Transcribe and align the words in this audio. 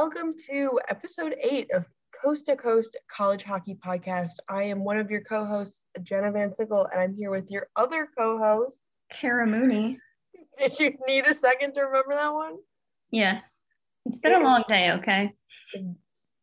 Welcome 0.00 0.34
to 0.48 0.78
episode 0.88 1.34
eight 1.42 1.72
of 1.72 1.84
Coast 2.22 2.46
to 2.46 2.54
Coast 2.54 2.96
College 3.10 3.42
Hockey 3.42 3.76
Podcast. 3.84 4.34
I 4.48 4.62
am 4.62 4.84
one 4.84 4.96
of 4.96 5.10
your 5.10 5.22
co 5.22 5.44
hosts, 5.44 5.82
Jenna 6.04 6.30
Van 6.30 6.52
Sickle, 6.52 6.86
and 6.92 7.00
I'm 7.00 7.16
here 7.16 7.32
with 7.32 7.50
your 7.50 7.66
other 7.74 8.08
co 8.16 8.38
host, 8.38 8.84
Kara 9.12 9.44
Mooney. 9.44 9.98
Did 10.58 10.78
you 10.78 10.94
need 11.08 11.26
a 11.26 11.34
second 11.34 11.74
to 11.74 11.80
remember 11.80 12.14
that 12.14 12.32
one? 12.32 12.58
Yes. 13.10 13.66
It's 14.06 14.20
been 14.20 14.34
a 14.34 14.38
long 14.38 14.62
day, 14.68 14.92
okay? 14.92 15.32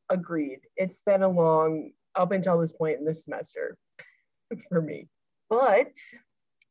Agreed. 0.09 0.59
It's 0.75 0.99
been 0.99 1.23
a 1.23 1.29
long, 1.29 1.91
up 2.15 2.33
until 2.33 2.59
this 2.59 2.73
point 2.73 2.99
in 2.99 3.05
this 3.05 3.23
semester 3.23 3.77
for 4.69 4.81
me. 4.81 5.07
But 5.49 5.93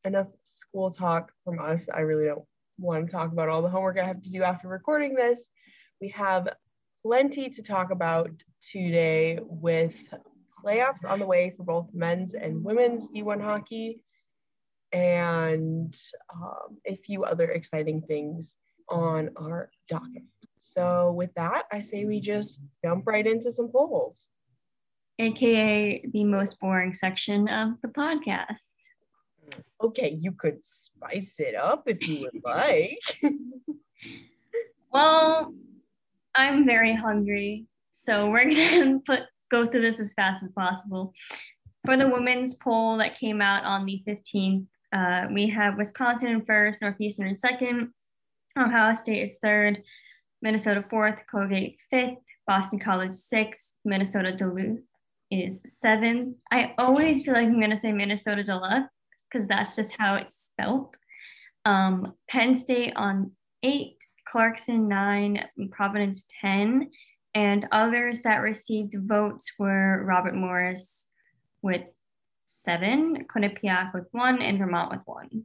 enough 0.05 0.29
school 0.43 0.91
talk 0.91 1.33
from 1.47 1.61
us. 1.61 1.89
I 1.89 2.01
really 2.01 2.27
don't 2.27 2.45
want 2.79 3.07
to 3.07 3.11
talk 3.11 3.33
about 3.33 3.49
all 3.49 3.63
the 3.63 3.71
homework 3.71 3.99
I 3.99 4.05
have 4.05 4.21
to 4.21 4.31
do 4.31 4.43
after 4.43 4.69
recording 4.69 5.15
this. 5.15 5.49
We 6.03 6.09
have 6.11 6.49
plenty 7.05 7.51
to 7.51 7.63
talk 7.63 7.91
about 7.91 8.31
today 8.61 9.39
with 9.43 9.93
playoffs 10.65 11.05
on 11.07 11.19
the 11.19 11.27
way 11.27 11.53
for 11.55 11.63
both 11.63 11.89
men's 11.93 12.35
and 12.35 12.65
women's 12.65 13.09
D1 13.11 13.43
hockey 13.43 14.03
and 14.93 15.95
um, 16.35 16.79
a 16.87 16.95
few 16.95 17.25
other 17.25 17.51
exciting 17.51 18.01
things 18.01 18.57
on 18.89 19.31
our 19.37 19.71
docket. 19.89 20.23
So, 20.61 21.13
with 21.13 21.35
that, 21.35 21.65
I 21.71 21.83
say 21.83 22.07
we 22.07 22.21
just 22.21 22.63
jump 22.83 23.07
right 23.07 23.27
into 23.27 23.53
some 23.53 23.69
polls. 23.69 24.29
AKA 25.19 26.07
the 26.13 26.25
most 26.25 26.59
boring 26.59 26.95
section 26.95 27.49
of 27.49 27.81
the 27.83 27.89
podcast. 27.89 28.77
Okay, 29.83 30.17
you 30.19 30.33
could 30.33 30.65
spice 30.65 31.39
it 31.39 31.55
up 31.55 31.85
if 31.87 32.01
you 32.07 32.21
would 32.23 32.43
like. 32.43 32.99
well, 34.93 35.53
I'm 36.35 36.65
very 36.65 36.95
hungry, 36.95 37.67
so 37.91 38.31
we're 38.31 38.51
gonna 38.55 39.01
put 39.07 39.21
go 39.51 39.67
through 39.67 39.83
this 39.83 40.01
as 40.01 40.15
fast 40.15 40.43
as 40.43 40.51
possible. 40.51 41.13
For 41.85 41.97
the 41.97 42.09
women's 42.09 42.55
poll 42.55 42.97
that 42.99 43.19
came 43.19 43.43
out 43.43 43.65
on 43.65 43.85
the 43.85 44.03
15th, 44.09 44.67
uh, 44.93 45.27
we 45.31 45.49
have 45.51 45.77
Wisconsin 45.77 46.29
in 46.29 46.45
first, 46.45 46.81
Northeastern 46.81 47.29
in 47.29 47.37
second, 47.37 47.91
Ohio 48.59 48.95
State 48.95 49.23
is 49.23 49.39
third, 49.43 49.83
Minnesota 50.41 50.85
fourth, 50.89 51.23
Colgate 51.31 51.79
fifth, 51.91 52.19
Boston 52.47 52.79
College 52.79 53.15
sixth, 53.15 53.75
Minnesota 53.85 54.33
Duluth 54.33 54.81
is 55.31 55.61
seventh. 55.67 56.37
I 56.51 56.75
always 56.79 57.25
feel 57.25 57.35
like 57.35 57.47
I'm 57.47 57.61
gonna 57.61 57.77
say 57.77 57.93
Minnesota 57.93 58.45
Duluth 58.45 58.89
because 59.31 59.49
that's 59.49 59.75
just 59.75 59.97
how 59.99 60.15
it's 60.15 60.37
spelt. 60.37 60.97
Um, 61.65 62.15
Penn 62.29 62.57
State 62.57 62.93
on 62.95 63.33
eight, 63.63 63.97
Clarkson 64.27 64.89
nine, 64.89 65.45
Providence 65.71 66.25
10, 66.41 66.91
and 67.35 67.67
others 67.73 68.23
that 68.23 68.37
received 68.37 68.95
votes 68.97 69.53
were 69.59 70.03
Robert 70.05 70.35
Morris 70.35 71.09
with 71.63 71.83
seven, 72.47 73.27
Quinnipiac 73.27 73.93
with 73.93 74.07
one, 74.13 74.41
and 74.41 74.59
Vermont 74.59 74.91
with 74.91 75.01
one. 75.05 75.45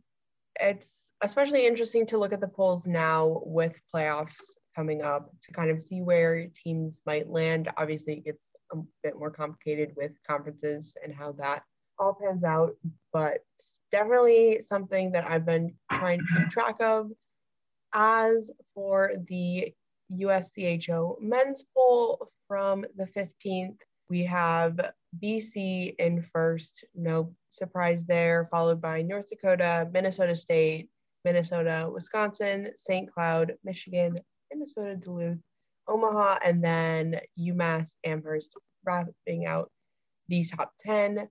It's 0.60 1.10
especially 1.22 1.66
interesting 1.66 2.06
to 2.08 2.18
look 2.18 2.34
at 2.34 2.42
the 2.42 2.48
polls 2.48 2.86
now 2.88 3.42
with 3.46 3.80
playoffs 3.94 4.36
coming 4.76 5.02
up 5.02 5.32
to 5.44 5.52
kind 5.52 5.72
of 5.72 5.82
see 5.82 6.02
where 6.02 6.48
teams 6.56 7.02
might 7.06 7.30
land. 7.30 7.70
Obviously, 7.78 8.14
it 8.14 8.26
gets 8.26 8.52
a 8.72 8.78
bit 9.04 9.18
more 9.18 9.32
complicated 9.32 9.94
with 9.96 10.12
conferences 10.28 10.96
and 11.04 11.14
how 11.14 11.32
that 11.34 11.64
all 11.98 12.18
pans 12.22 12.44
out, 12.44 12.74
but 13.12 13.40
definitely 13.92 14.62
something 14.62 15.12
that 15.12 15.30
I've 15.30 15.46
been 15.46 15.74
trying 15.92 16.20
to 16.20 16.26
keep 16.36 16.50
track 16.50 16.76
of. 16.80 17.10
As 17.94 18.52
for 18.74 19.14
the 19.28 19.74
USCHO 20.12 21.22
men's 21.22 21.64
poll 21.76 22.28
from 22.48 22.86
the 22.96 23.06
15th, 23.06 23.78
we 24.10 24.24
have 24.26 24.80
BC 25.22 25.96
in 25.98 26.22
first, 26.22 26.84
no 26.96 27.34
surprise 27.50 28.06
there, 28.06 28.48
followed 28.52 28.82
by 28.82 29.02
North 29.02 29.30
Dakota, 29.30 29.90
Minnesota 29.92 30.36
State, 30.36 30.90
Minnesota, 31.26 31.90
Wisconsin, 31.92 32.72
St. 32.76 33.12
Cloud, 33.12 33.56
Michigan, 33.64 34.20
Minnesota 34.52 34.96
Duluth, 34.96 35.40
Omaha, 35.88 36.40
and 36.46 36.64
then 36.64 37.20
UMass 37.40 37.96
Amherst 38.04 38.56
wrapping 38.86 39.46
out 39.46 39.72
the 40.28 40.46
top 40.46 40.74
10. 40.80 41.28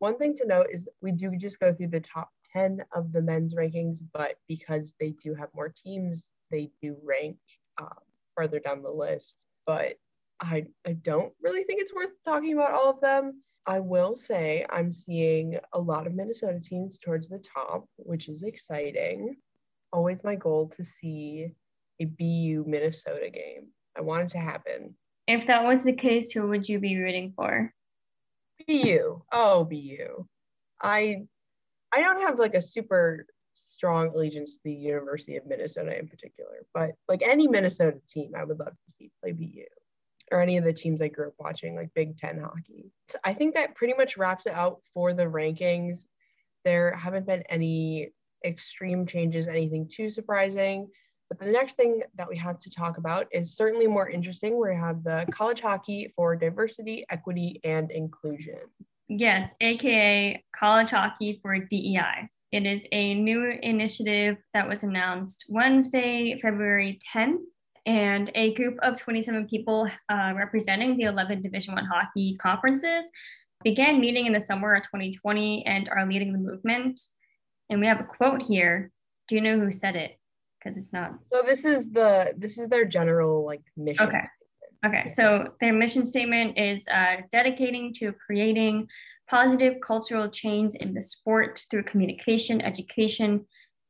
One 0.00 0.18
thing 0.18 0.34
to 0.34 0.46
note 0.46 0.66
is 0.70 0.88
we 1.00 1.12
do 1.12 1.34
just 1.36 1.60
go 1.60 1.72
through 1.72 1.88
the 1.88 2.00
top 2.00 2.28
10 2.52 2.84
of 2.94 3.12
the 3.12 3.22
men's 3.22 3.54
rankings, 3.54 3.98
but 4.12 4.36
because 4.48 4.94
they 5.00 5.10
do 5.10 5.34
have 5.34 5.48
more 5.54 5.72
teams, 5.74 6.34
they 6.50 6.70
do 6.82 6.96
rank 7.02 7.36
um, 7.80 7.88
further 8.36 8.58
down 8.58 8.82
the 8.82 8.90
list. 8.90 9.38
But 9.66 9.96
I, 10.40 10.66
I 10.86 10.94
don't 10.94 11.32
really 11.40 11.64
think 11.64 11.80
it's 11.80 11.94
worth 11.94 12.12
talking 12.24 12.54
about 12.54 12.72
all 12.72 12.90
of 12.90 13.00
them. 13.00 13.42
I 13.66 13.78
will 13.78 14.16
say 14.16 14.66
I'm 14.70 14.92
seeing 14.92 15.58
a 15.72 15.80
lot 15.80 16.06
of 16.06 16.14
Minnesota 16.14 16.60
teams 16.60 16.98
towards 16.98 17.28
the 17.28 17.38
top, 17.38 17.86
which 17.96 18.28
is 18.28 18.42
exciting. 18.42 19.36
Always 19.92 20.24
my 20.24 20.34
goal 20.34 20.68
to 20.70 20.84
see 20.84 21.52
a 22.00 22.04
BU 22.06 22.64
Minnesota 22.66 23.30
game. 23.30 23.68
I 23.96 24.00
want 24.00 24.24
it 24.24 24.28
to 24.30 24.38
happen. 24.38 24.96
If 25.28 25.46
that 25.46 25.64
was 25.64 25.84
the 25.84 25.92
case, 25.92 26.32
who 26.32 26.48
would 26.48 26.68
you 26.68 26.80
be 26.80 26.96
rooting 26.96 27.32
for? 27.36 27.72
BU. 28.66 29.22
Oh, 29.32 29.64
BU. 29.64 30.26
I 30.82 31.26
I 31.92 32.00
don't 32.00 32.22
have 32.22 32.38
like 32.38 32.54
a 32.54 32.62
super 32.62 33.26
strong 33.54 34.08
allegiance 34.08 34.54
to 34.54 34.60
the 34.64 34.74
University 34.74 35.36
of 35.36 35.46
Minnesota 35.46 35.98
in 35.98 36.08
particular, 36.08 36.64
but 36.72 36.92
like 37.08 37.22
any 37.22 37.48
Minnesota 37.48 37.98
team, 38.08 38.32
I 38.36 38.44
would 38.44 38.58
love 38.58 38.72
to 38.72 38.92
see 38.92 39.10
play 39.22 39.32
BU 39.32 39.64
or 40.30 40.40
any 40.40 40.56
of 40.56 40.64
the 40.64 40.72
teams 40.72 41.02
I 41.02 41.08
grew 41.08 41.28
up 41.28 41.34
watching, 41.38 41.76
like 41.76 41.92
Big 41.94 42.16
Ten 42.16 42.40
hockey. 42.40 42.90
So 43.08 43.18
I 43.24 43.34
think 43.34 43.54
that 43.54 43.74
pretty 43.74 43.94
much 43.94 44.16
wraps 44.16 44.46
it 44.46 44.54
out 44.54 44.80
for 44.94 45.12
the 45.12 45.24
rankings. 45.24 46.06
There 46.64 46.94
haven't 46.94 47.26
been 47.26 47.42
any 47.48 48.10
extreme 48.44 49.06
changes, 49.06 49.46
anything 49.46 49.88
too 49.88 50.08
surprising. 50.08 50.88
But 51.28 51.46
the 51.46 51.52
next 51.52 51.76
thing 51.76 52.02
that 52.16 52.28
we 52.28 52.36
have 52.36 52.58
to 52.58 52.70
talk 52.70 52.98
about 52.98 53.26
is 53.32 53.56
certainly 53.56 53.86
more 53.86 54.08
interesting. 54.08 54.58
We 54.58 54.74
have 54.74 55.02
the 55.02 55.26
college 55.30 55.60
hockey 55.60 56.12
for 56.14 56.36
diversity, 56.36 57.04
equity, 57.10 57.60
and 57.64 57.90
inclusion. 57.90 58.60
Yes, 59.18 59.54
aka 59.60 60.42
college 60.56 60.90
hockey 60.90 61.38
for 61.42 61.58
DEI. 61.58 62.30
It 62.50 62.64
is 62.64 62.86
a 62.92 63.14
new 63.14 63.58
initiative 63.62 64.38
that 64.54 64.66
was 64.66 64.84
announced 64.84 65.44
Wednesday, 65.50 66.38
February 66.40 66.98
10th 67.14 67.42
and 67.84 68.30
a 68.34 68.54
group 68.54 68.78
of 68.80 68.96
27 68.96 69.48
people 69.48 69.90
uh, 70.08 70.32
representing 70.34 70.96
the 70.96 71.04
11 71.04 71.42
division 71.42 71.74
one 71.74 71.84
hockey 71.84 72.38
conferences 72.40 73.10
began 73.62 74.00
meeting 74.00 74.24
in 74.24 74.32
the 74.32 74.40
summer 74.40 74.74
of 74.74 74.82
2020 74.84 75.66
and 75.66 75.90
are 75.90 76.06
leading 76.06 76.32
the 76.32 76.38
movement. 76.38 76.98
And 77.68 77.80
we 77.80 77.86
have 77.88 78.00
a 78.00 78.04
quote 78.04 78.42
here. 78.42 78.90
Do 79.28 79.34
you 79.34 79.42
know 79.42 79.58
who 79.58 79.70
said 79.70 79.94
it? 79.94 80.12
Because 80.58 80.78
it's 80.78 80.92
not 80.92 81.12
so 81.26 81.42
this 81.44 81.66
is 81.66 81.90
the 81.90 82.32
this 82.38 82.56
is 82.56 82.68
their 82.68 82.84
general 82.86 83.44
like 83.44 83.62
mission 83.76 84.06
okay 84.06 84.22
okay 84.84 85.06
so 85.08 85.52
their 85.60 85.72
mission 85.72 86.04
statement 86.04 86.58
is 86.58 86.86
uh, 86.88 87.16
dedicating 87.30 87.92
to 87.92 88.12
creating 88.12 88.86
positive 89.28 89.74
cultural 89.80 90.28
change 90.28 90.74
in 90.76 90.92
the 90.94 91.02
sport 91.02 91.64
through 91.70 91.82
communication 91.82 92.60
education 92.60 93.46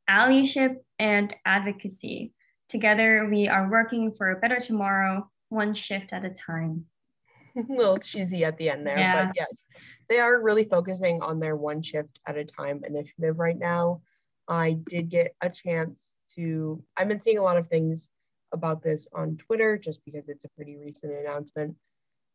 allyship 0.08 0.76
and 0.98 1.34
advocacy 1.44 2.32
Together, 2.72 3.28
we 3.30 3.48
are 3.48 3.70
working 3.70 4.10
for 4.12 4.30
a 4.30 4.40
better 4.40 4.58
tomorrow, 4.58 5.30
one 5.50 5.74
shift 5.74 6.10
at 6.10 6.24
a 6.24 6.30
time. 6.30 6.86
a 7.56 7.60
little 7.68 7.98
cheesy 7.98 8.46
at 8.46 8.56
the 8.56 8.70
end 8.70 8.86
there, 8.86 8.98
yeah. 8.98 9.26
but 9.26 9.34
yes, 9.36 9.64
they 10.08 10.18
are 10.18 10.40
really 10.40 10.64
focusing 10.64 11.20
on 11.20 11.38
their 11.38 11.54
one 11.54 11.82
shift 11.82 12.18
at 12.26 12.38
a 12.38 12.46
time 12.46 12.80
initiative 12.86 13.38
right 13.38 13.58
now. 13.58 14.00
I 14.48 14.78
did 14.88 15.10
get 15.10 15.36
a 15.42 15.50
chance 15.50 16.16
to, 16.34 16.82
I've 16.96 17.08
been 17.08 17.20
seeing 17.20 17.36
a 17.36 17.42
lot 17.42 17.58
of 17.58 17.68
things 17.68 18.08
about 18.52 18.82
this 18.82 19.08
on 19.14 19.36
Twitter 19.36 19.78
just 19.78 20.04
because 20.04 20.28
it's 20.28 20.44
a 20.44 20.50
pretty 20.50 20.76
recent 20.76 21.12
announcement. 21.12 21.76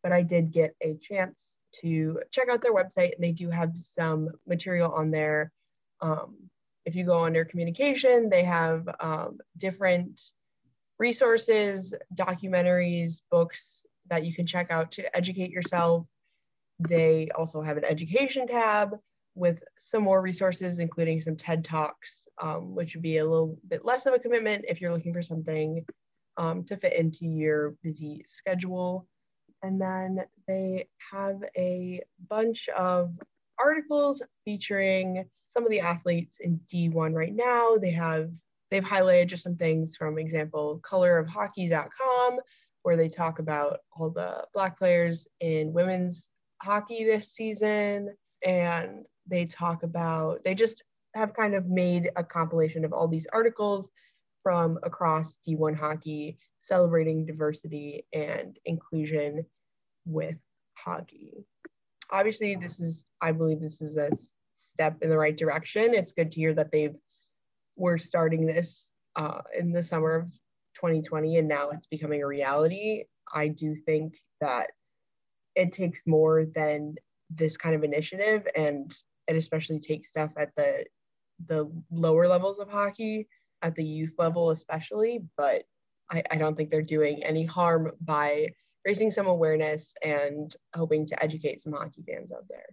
But 0.03 0.11
I 0.11 0.21
did 0.21 0.51
get 0.51 0.75
a 0.81 0.95
chance 0.95 1.57
to 1.81 2.21
check 2.31 2.49
out 2.49 2.61
their 2.61 2.73
website, 2.73 3.15
and 3.15 3.23
they 3.23 3.31
do 3.31 3.49
have 3.49 3.71
some 3.75 4.29
material 4.45 4.91
on 4.91 5.11
there 5.11 5.51
um, 6.01 6.35
if 6.85 6.95
you 6.95 7.03
go 7.03 7.25
under 7.25 7.43
communication, 7.43 8.29
they 8.29 8.43
have 8.43 8.87
um, 8.99 9.39
different 9.57 10.21
resources, 10.99 11.93
documentaries, 12.15 13.21
books 13.29 13.85
that 14.09 14.25
you 14.25 14.33
can 14.33 14.45
check 14.45 14.71
out 14.71 14.91
to 14.93 15.15
educate 15.15 15.51
yourself. 15.51 16.07
They 16.79 17.27
also 17.35 17.61
have 17.61 17.77
an 17.77 17.85
education 17.85 18.47
tab 18.47 18.95
with 19.35 19.61
some 19.77 20.03
more 20.03 20.21
resources, 20.21 20.79
including 20.79 21.19
some 21.19 21.35
TED 21.35 21.65
Talks, 21.65 22.27
um, 22.41 22.73
which 22.73 22.95
would 22.95 23.03
be 23.03 23.17
a 23.17 23.25
little 23.25 23.57
bit 23.67 23.85
less 23.85 24.05
of 24.05 24.13
a 24.13 24.19
commitment 24.19 24.65
if 24.67 24.79
you're 24.79 24.93
looking 24.93 25.13
for 25.13 25.21
something 25.21 25.85
um, 26.37 26.63
to 26.65 26.77
fit 26.77 26.93
into 26.93 27.25
your 27.25 27.75
busy 27.83 28.23
schedule. 28.25 29.07
And 29.63 29.81
then 29.81 30.23
they 30.47 30.87
have 31.11 31.43
a 31.57 32.01
bunch 32.29 32.69
of 32.69 33.11
articles 33.59 34.21
featuring 34.45 35.25
some 35.47 35.63
of 35.63 35.71
the 35.71 35.79
athletes 35.79 36.39
in 36.39 36.59
D1 36.71 37.13
right 37.13 37.33
now. 37.33 37.77
They 37.77 37.91
have 37.91 38.29
they've 38.69 38.83
highlighted 38.83 39.27
just 39.27 39.43
some 39.43 39.55
things 39.55 39.95
from 39.95 40.17
example 40.17 40.79
colorofhockey.com 40.83 42.39
where 42.83 42.97
they 42.97 43.09
talk 43.09 43.39
about 43.39 43.79
all 43.91 44.09
the 44.09 44.45
Black 44.53 44.77
players 44.77 45.27
in 45.39 45.73
women's 45.73 46.31
hockey 46.61 47.03
this 47.03 47.33
season. 47.33 48.15
And 48.45 49.05
they 49.25 49.45
talk 49.45 49.83
about, 49.83 50.43
they 50.43 50.55
just 50.55 50.83
have 51.13 51.33
kind 51.33 51.55
of 51.55 51.67
made 51.67 52.11
a 52.15 52.23
compilation 52.23 52.85
of 52.85 52.93
all 52.93 53.07
these 53.07 53.27
articles 53.33 53.89
from 54.47 54.79
across 54.83 55.39
D1 55.45 55.75
hockey 55.75 56.37
celebrating 56.61 57.25
diversity 57.25 58.05
and 58.13 58.57
inclusion 58.63 59.45
with 60.05 60.37
hockey. 60.73 61.43
Obviously, 62.11 62.55
this 62.55 62.79
is, 62.79 63.05
I 63.19 63.33
believe 63.33 63.59
this 63.59 63.81
is 63.81 63.97
a 63.97 64.09
step 64.53 64.99
in 65.01 65.09
the 65.09 65.17
right 65.17 65.35
direction. 65.35 65.93
It's 65.93 66.13
good 66.13 66.31
to 66.31 66.39
hear 66.39 66.53
that 66.53 66.71
they've 66.71 66.95
were 67.75 67.97
starting 67.97 68.45
this 68.45 68.89
uh, 69.17 69.41
in 69.53 69.73
the 69.73 69.83
summer 69.83 70.15
of 70.15 70.31
2020 70.75 71.39
and 71.39 71.47
now 71.49 71.67
it's 71.71 71.87
becoming 71.87 72.23
a 72.23 72.27
reality. 72.27 73.03
I 73.33 73.49
do 73.49 73.75
think 73.75 74.15
that 74.39 74.69
it 75.55 75.73
takes 75.73 76.07
more 76.07 76.45
than 76.45 76.95
this 77.29 77.57
kind 77.57 77.75
of 77.75 77.83
initiative 77.83 78.47
and 78.55 78.95
it 79.27 79.35
especially 79.35 79.81
takes 79.81 80.07
stuff 80.07 80.31
at 80.37 80.55
the 80.55 80.85
the 81.47 81.69
lower 81.91 82.29
levels 82.29 82.59
of 82.59 82.69
hockey 82.69 83.27
at 83.61 83.75
the 83.75 83.83
youth 83.83 84.13
level 84.17 84.51
especially 84.51 85.23
but 85.37 85.63
I, 86.11 86.23
I 86.31 86.35
don't 86.37 86.55
think 86.55 86.71
they're 86.71 86.81
doing 86.81 87.23
any 87.23 87.45
harm 87.45 87.91
by 88.01 88.49
raising 88.85 89.11
some 89.11 89.27
awareness 89.27 89.93
and 90.03 90.55
hoping 90.75 91.05
to 91.07 91.21
educate 91.23 91.61
some 91.61 91.73
hockey 91.73 92.03
fans 92.07 92.31
out 92.31 92.45
there. 92.49 92.65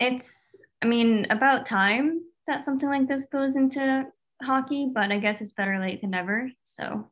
It's 0.00 0.64
i 0.82 0.86
mean 0.86 1.26
about 1.30 1.66
time 1.66 2.20
that 2.46 2.62
something 2.62 2.88
like 2.88 3.06
this 3.06 3.26
goes 3.26 3.56
into 3.56 4.06
hockey 4.42 4.90
but 4.92 5.12
i 5.12 5.18
guess 5.18 5.42
it's 5.42 5.52
better 5.52 5.78
late 5.78 6.00
than 6.00 6.10
never 6.10 6.50
so. 6.62 7.06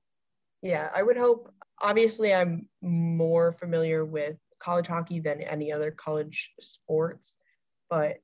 Yeah 0.63 0.89
i 0.95 1.03
would 1.03 1.19
hope 1.19 1.53
obviously 1.83 2.35
i'm 2.35 2.67
more 2.81 3.53
familiar 3.53 4.07
with 4.07 4.37
college 4.59 4.87
hockey 4.87 5.21
than 5.21 5.43
any 5.43 5.71
other 5.71 5.91
college 5.91 6.53
sports 6.59 7.37
but 7.91 8.17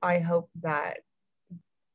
i 0.00 0.18
hope 0.18 0.48
that 0.62 1.00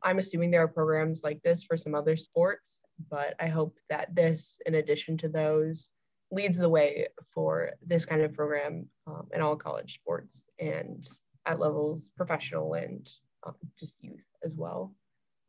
i'm 0.03 0.19
assuming 0.19 0.51
there 0.51 0.63
are 0.63 0.67
programs 0.67 1.23
like 1.23 1.41
this 1.43 1.63
for 1.63 1.77
some 1.77 1.95
other 1.95 2.17
sports 2.17 2.81
but 3.09 3.35
i 3.39 3.47
hope 3.47 3.77
that 3.89 4.13
this 4.15 4.59
in 4.65 4.75
addition 4.75 5.17
to 5.17 5.29
those 5.29 5.91
leads 6.31 6.57
the 6.57 6.69
way 6.69 7.07
for 7.33 7.71
this 7.85 8.05
kind 8.05 8.21
of 8.21 8.33
program 8.33 8.87
um, 9.07 9.27
in 9.33 9.41
all 9.41 9.55
college 9.55 9.95
sports 9.95 10.47
and 10.59 11.07
at 11.45 11.59
levels 11.59 12.11
professional 12.15 12.73
and 12.73 13.09
um, 13.45 13.55
just 13.77 13.95
youth 14.01 14.25
as 14.43 14.55
well. 14.55 14.93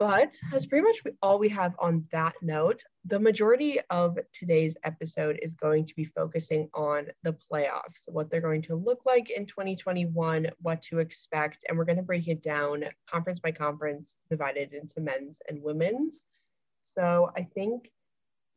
But 0.02 0.34
that's 0.50 0.66
pretty 0.66 0.82
much 0.82 1.00
all 1.22 1.38
we 1.38 1.48
have 1.50 1.76
on 1.78 2.04
that 2.10 2.34
note. 2.42 2.82
The 3.04 3.20
majority 3.20 3.78
of 3.88 4.18
today's 4.32 4.76
episode 4.82 5.38
is 5.40 5.54
going 5.54 5.84
to 5.84 5.94
be 5.94 6.04
focusing 6.04 6.68
on 6.74 7.06
the 7.22 7.34
playoffs, 7.34 8.08
what 8.08 8.28
they're 8.28 8.40
going 8.40 8.62
to 8.62 8.74
look 8.74 9.02
like 9.06 9.30
in 9.30 9.46
2021, 9.46 10.48
what 10.60 10.82
to 10.82 10.98
expect, 10.98 11.64
and 11.68 11.78
we're 11.78 11.84
going 11.84 11.98
to 11.98 12.02
break 12.02 12.26
it 12.26 12.42
down 12.42 12.82
conference 13.08 13.38
by 13.38 13.52
conference, 13.52 14.16
divided 14.28 14.72
into 14.72 15.00
men's 15.00 15.38
and 15.48 15.62
women's. 15.62 16.24
So 16.84 17.30
I 17.36 17.44
think 17.54 17.88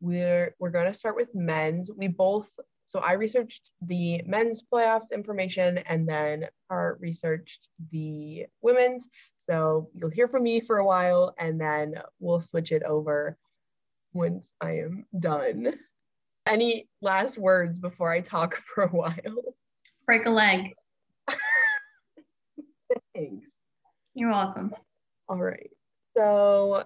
we're 0.02 0.56
we're 0.58 0.72
going 0.72 0.92
to 0.92 0.98
start 0.98 1.16
with 1.16 1.36
men's. 1.36 1.92
We 1.96 2.08
both 2.08 2.50
so 2.86 3.00
I 3.00 3.14
researched 3.14 3.72
the 3.82 4.22
men's 4.26 4.62
playoffs 4.62 5.12
information 5.12 5.80
and 5.80 6.08
then 6.08 6.48
Part 6.70 7.00
researched 7.00 7.70
the 7.92 8.46
women's. 8.62 9.08
So 9.40 9.90
you'll 9.94 10.10
hear 10.10 10.28
from 10.28 10.44
me 10.44 10.60
for 10.60 10.78
a 10.78 10.86
while 10.86 11.34
and 11.40 11.60
then 11.60 11.96
we'll 12.20 12.42
switch 12.42 12.72
it 12.72 12.84
over 12.84 13.38
once 14.14 14.54
I 14.62 14.78
am 14.78 15.06
done. 15.20 15.74
Any 16.48 16.88
last 17.02 17.38
words 17.38 17.80
before 17.80 18.12
I 18.12 18.22
talk 18.22 18.56
for 18.76 18.86
a 18.86 18.90
while? 18.90 19.56
Break 20.06 20.26
a 20.26 20.30
leg. 20.30 20.74
Thanks. 23.16 23.52
You're 24.14 24.32
welcome. 24.32 24.74
All 25.28 25.38
right. 25.38 25.72
So 26.16 26.86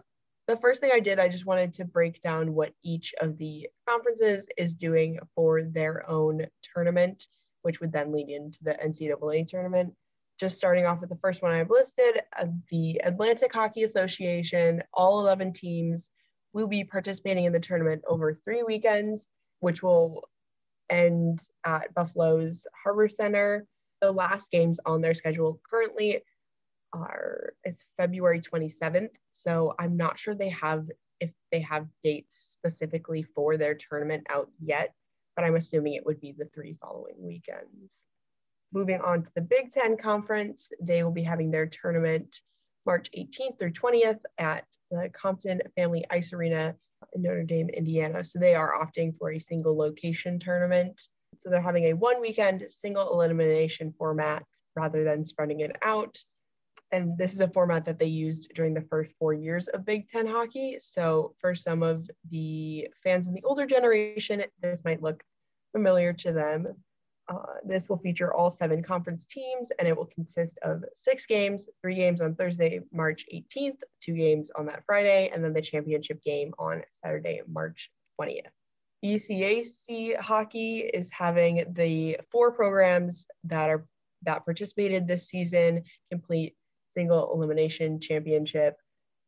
the 0.50 0.58
first 0.58 0.82
thing 0.82 0.90
I 0.92 1.00
did, 1.00 1.20
I 1.20 1.30
just 1.30 1.46
wanted 1.46 1.74
to 1.74 1.86
break 1.86 2.22
down 2.22 2.56
what 2.56 2.74
each 2.84 3.14
of 3.22 3.38
the 3.38 3.70
conferences 3.88 4.48
is 4.58 4.74
doing 4.74 5.20
for 5.36 5.62
their 5.62 6.10
own 6.10 6.48
tournament, 6.74 7.28
which 7.62 7.80
would 7.80 7.92
then 7.92 8.12
lead 8.12 8.30
into 8.30 8.58
the 8.64 8.74
NCAA 8.74 9.48
tournament. 9.48 9.94
Just 10.40 10.58
starting 10.58 10.88
off 10.88 11.02
with 11.02 11.12
the 11.12 11.18
first 11.18 11.44
one 11.44 11.52
I've 11.52 11.70
listed, 11.70 12.22
uh, 12.36 12.48
the 12.72 13.00
Atlantic 13.04 13.54
Hockey 13.54 13.84
Association, 13.84 14.82
all 14.92 15.20
11 15.20 15.54
teams 15.54 16.10
will 16.54 16.68
be 16.68 16.84
participating 16.84 17.46
in 17.46 17.54
the 17.54 17.60
tournament 17.60 18.02
over 18.08 18.34
three 18.34 18.64
weekends, 18.64 19.30
which 19.60 19.84
will 19.84 20.28
end 20.90 21.42
at 21.64 21.94
Buffalo's 21.94 22.66
Harbor 22.84 23.08
Center. 23.08 23.68
The 24.02 24.12
last 24.12 24.50
games 24.50 24.80
on 24.84 25.02
their 25.02 25.14
schedule 25.14 25.62
currently 25.70 26.24
are 26.94 27.54
it's 27.64 27.86
February 27.98 28.42
27th. 28.42 29.10
So 29.32 29.74
I'm 29.80 29.98
not 29.98 30.20
sure 30.20 30.36
they 30.36 30.50
have 30.50 30.88
if 31.20 31.32
they 31.52 31.60
have 31.62 31.88
dates 32.02 32.58
specifically 32.60 33.24
for 33.24 33.58
their 33.58 33.76
tournament 33.76 34.26
out 34.30 34.50
yet, 34.60 34.94
but 35.36 35.44
I'm 35.46 35.56
assuming 35.56 35.94
it 35.94 36.06
would 36.06 36.22
be 36.22 36.34
the 36.38 36.46
three 36.46 36.78
following 36.82 37.16
weekends. 37.18 38.06
Moving 38.72 39.02
on 39.02 39.24
to 39.24 39.32
the 39.36 39.42
Big 39.42 39.72
Ten 39.72 39.98
Conference, 39.98 40.72
they 40.82 41.04
will 41.04 41.12
be 41.12 41.24
having 41.24 41.52
their 41.52 41.66
tournament 41.66 42.42
March 42.86 43.10
18th 43.18 43.60
through 43.60 43.72
20th 43.72 44.20
at 44.38 44.66
the 44.92 45.10
Compton 45.14 45.62
Family 45.76 46.06
Ice 46.10 46.34
Arena 46.34 46.76
in 47.14 47.22
Notre 47.22 47.44
Dame, 47.44 47.70
Indiana. 47.70 48.24
So 48.24 48.40
they 48.40 48.56
are 48.56 48.80
opting 48.80 49.18
for 49.18 49.32
a 49.32 49.40
single 49.40 49.78
location 49.78 50.40
tournament. 50.40 51.02
So 51.38 51.50
they're 51.50 51.62
having 51.62 51.86
a 51.86 51.94
one 51.94 52.22
weekend 52.22 52.64
single 52.70 53.12
elimination 53.12 53.94
format 53.98 54.44
rather 54.76 55.04
than 55.04 55.26
spreading 55.26 55.62
it 55.62 55.76
out 55.82 56.18
and 56.92 57.18
this 57.18 57.34
is 57.34 57.42
a 57.42 57.48
format 57.48 57.86
that 57.86 58.00
they 58.00 58.08
used 58.08 58.52
during 58.56 58.74
the 58.74 58.82
first 58.82 59.14
four 59.20 59.34
years 59.34 59.68
of 59.68 59.86
Big 59.86 60.08
Ten 60.08 60.26
hockey. 60.26 60.78
So 60.82 61.36
for 61.40 61.54
some 61.54 61.84
of 61.84 62.10
the 62.30 62.88
fans 63.04 63.28
in 63.28 63.34
the 63.34 63.44
older 63.44 63.66
generation, 63.66 64.44
this 64.62 64.84
might 64.84 65.02
look 65.02 65.24
familiar 65.72 66.14
to 66.14 66.32
them. 66.32 66.68
Uh, 67.28 67.58
this 67.64 67.88
will 67.88 68.00
feature 68.00 68.34
all 68.34 68.50
seven 68.50 68.82
conference 68.82 69.28
teams 69.28 69.70
and 69.78 69.88
it 69.88 69.96
will 69.96 70.08
consist 70.08 70.58
of 70.64 70.84
six 70.96 71.28
games, 71.28 71.70
three 71.84 71.94
games 71.94 72.22
on 72.22 72.34
Thursday, 72.34 72.80
March 72.92 73.26
18th, 73.32 73.78
two 74.02 74.16
games 74.16 74.50
on 74.58 74.66
that 74.66 74.84
Friday, 74.88 75.30
and 75.32 75.44
then 75.44 75.54
the 75.54 75.62
championship 75.62 76.24
game 76.24 76.54
on 76.58 76.82
Saturday, 76.90 77.42
March 77.48 77.92
20th. 78.20 78.48
ECAC 79.06 80.20
hockey 80.20 80.80
is 80.80 81.12
having 81.12 81.64
the 81.74 82.18
four 82.32 82.52
programs 82.52 83.28
that 83.44 83.70
are 83.70 83.86
that 84.24 84.44
participated 84.44 85.08
this 85.08 85.30
season 85.30 85.82
complete 86.12 86.56
single 87.00 87.32
elimination 87.34 87.98
championship. 87.98 88.76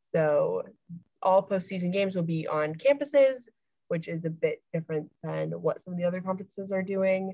So 0.03 0.63
all 1.21 1.47
postseason 1.47 1.93
games 1.93 2.15
will 2.15 2.23
be 2.23 2.45
on 2.45 2.75
campuses, 2.75 3.47
which 3.87 4.09
is 4.09 4.25
a 4.25 4.29
bit 4.29 4.61
different 4.73 5.09
than 5.23 5.51
what 5.51 5.81
some 5.81 5.93
of 5.93 5.97
the 5.97 6.03
other 6.03 6.19
conferences 6.19 6.73
are 6.73 6.83
doing. 6.83 7.31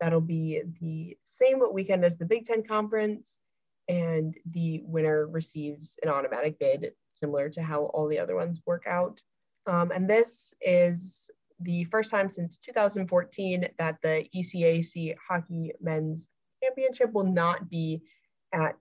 That'll 0.00 0.20
be 0.20 0.62
the 0.80 1.16
same 1.24 1.60
weekend 1.72 2.04
as 2.04 2.16
the 2.16 2.24
Big 2.24 2.44
Ten 2.44 2.62
Conference, 2.62 3.40
and 3.88 4.32
the 4.52 4.80
winner 4.84 5.26
receives 5.26 5.96
an 6.04 6.08
automatic 6.08 6.60
bid, 6.60 6.92
similar 7.08 7.48
to 7.50 7.60
how 7.60 7.86
all 7.86 8.06
the 8.06 8.20
other 8.20 8.36
ones 8.36 8.60
work 8.64 8.84
out. 8.86 9.20
Um, 9.66 9.90
and 9.90 10.08
this 10.08 10.54
is 10.60 11.30
the 11.58 11.82
first 11.86 12.12
time 12.12 12.30
since 12.30 12.58
2014 12.58 13.66
that 13.78 13.96
the 14.02 14.24
ECAC 14.36 15.16
Hockey 15.28 15.72
Men's 15.80 16.28
Championship 16.62 17.12
will 17.12 17.24
not 17.24 17.68
be 17.68 18.02
at 18.52 18.78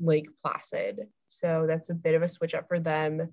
Lake 0.00 0.28
Placid. 0.42 1.06
So 1.28 1.66
that's 1.66 1.90
a 1.90 1.94
bit 1.94 2.14
of 2.14 2.22
a 2.22 2.28
switch 2.28 2.54
up 2.54 2.66
for 2.68 2.80
them. 2.80 3.32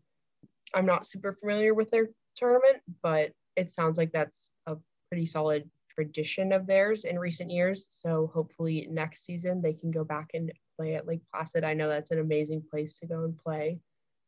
I'm 0.73 0.85
not 0.85 1.07
super 1.07 1.33
familiar 1.33 1.73
with 1.73 1.89
their 1.89 2.09
tournament, 2.35 2.77
but 3.01 3.31
it 3.55 3.71
sounds 3.71 3.97
like 3.97 4.11
that's 4.11 4.51
a 4.67 4.75
pretty 5.09 5.25
solid 5.25 5.69
tradition 5.89 6.51
of 6.51 6.67
theirs 6.67 7.05
in 7.05 7.17
recent 7.17 7.49
years. 7.49 7.87
So 7.89 8.29
hopefully 8.33 8.87
next 8.91 9.25
season 9.25 9.61
they 9.61 9.73
can 9.73 9.89
go 9.89 10.03
back 10.03 10.31
and 10.33 10.51
play 10.77 10.95
at 10.95 11.07
Lake 11.07 11.21
Placid. 11.33 11.63
I 11.63 11.73
know 11.73 11.89
that's 11.89 12.11
an 12.11 12.19
amazing 12.19 12.63
place 12.69 12.99
to 12.99 13.07
go 13.07 13.23
and 13.23 13.37
play. 13.37 13.79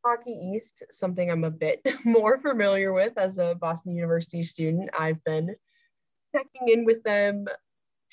Hockey 0.03 0.31
East, 0.31 0.84
something 0.89 1.29
I'm 1.29 1.43
a 1.43 1.51
bit 1.51 1.86
more 2.05 2.39
familiar 2.39 2.93
with 2.93 3.17
as 3.17 3.38
a 3.38 3.55
Boston 3.60 3.96
University 3.96 4.41
student. 4.43 4.89
I've 4.98 5.24
been 5.25 5.55
checking 6.34 6.69
in 6.69 6.86
with 6.86 7.03
them 7.03 7.46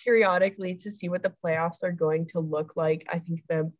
periodically 0.04 0.75
to 0.75 0.90
see 0.90 1.09
what 1.09 1.23
the 1.23 1.33
playoffs 1.42 1.83
are 1.83 1.92
going 1.92 2.26
to 2.26 2.40
look 2.40 2.73
like. 2.76 3.06
I 3.11 3.21
think 3.21 3.42
the 3.49 3.73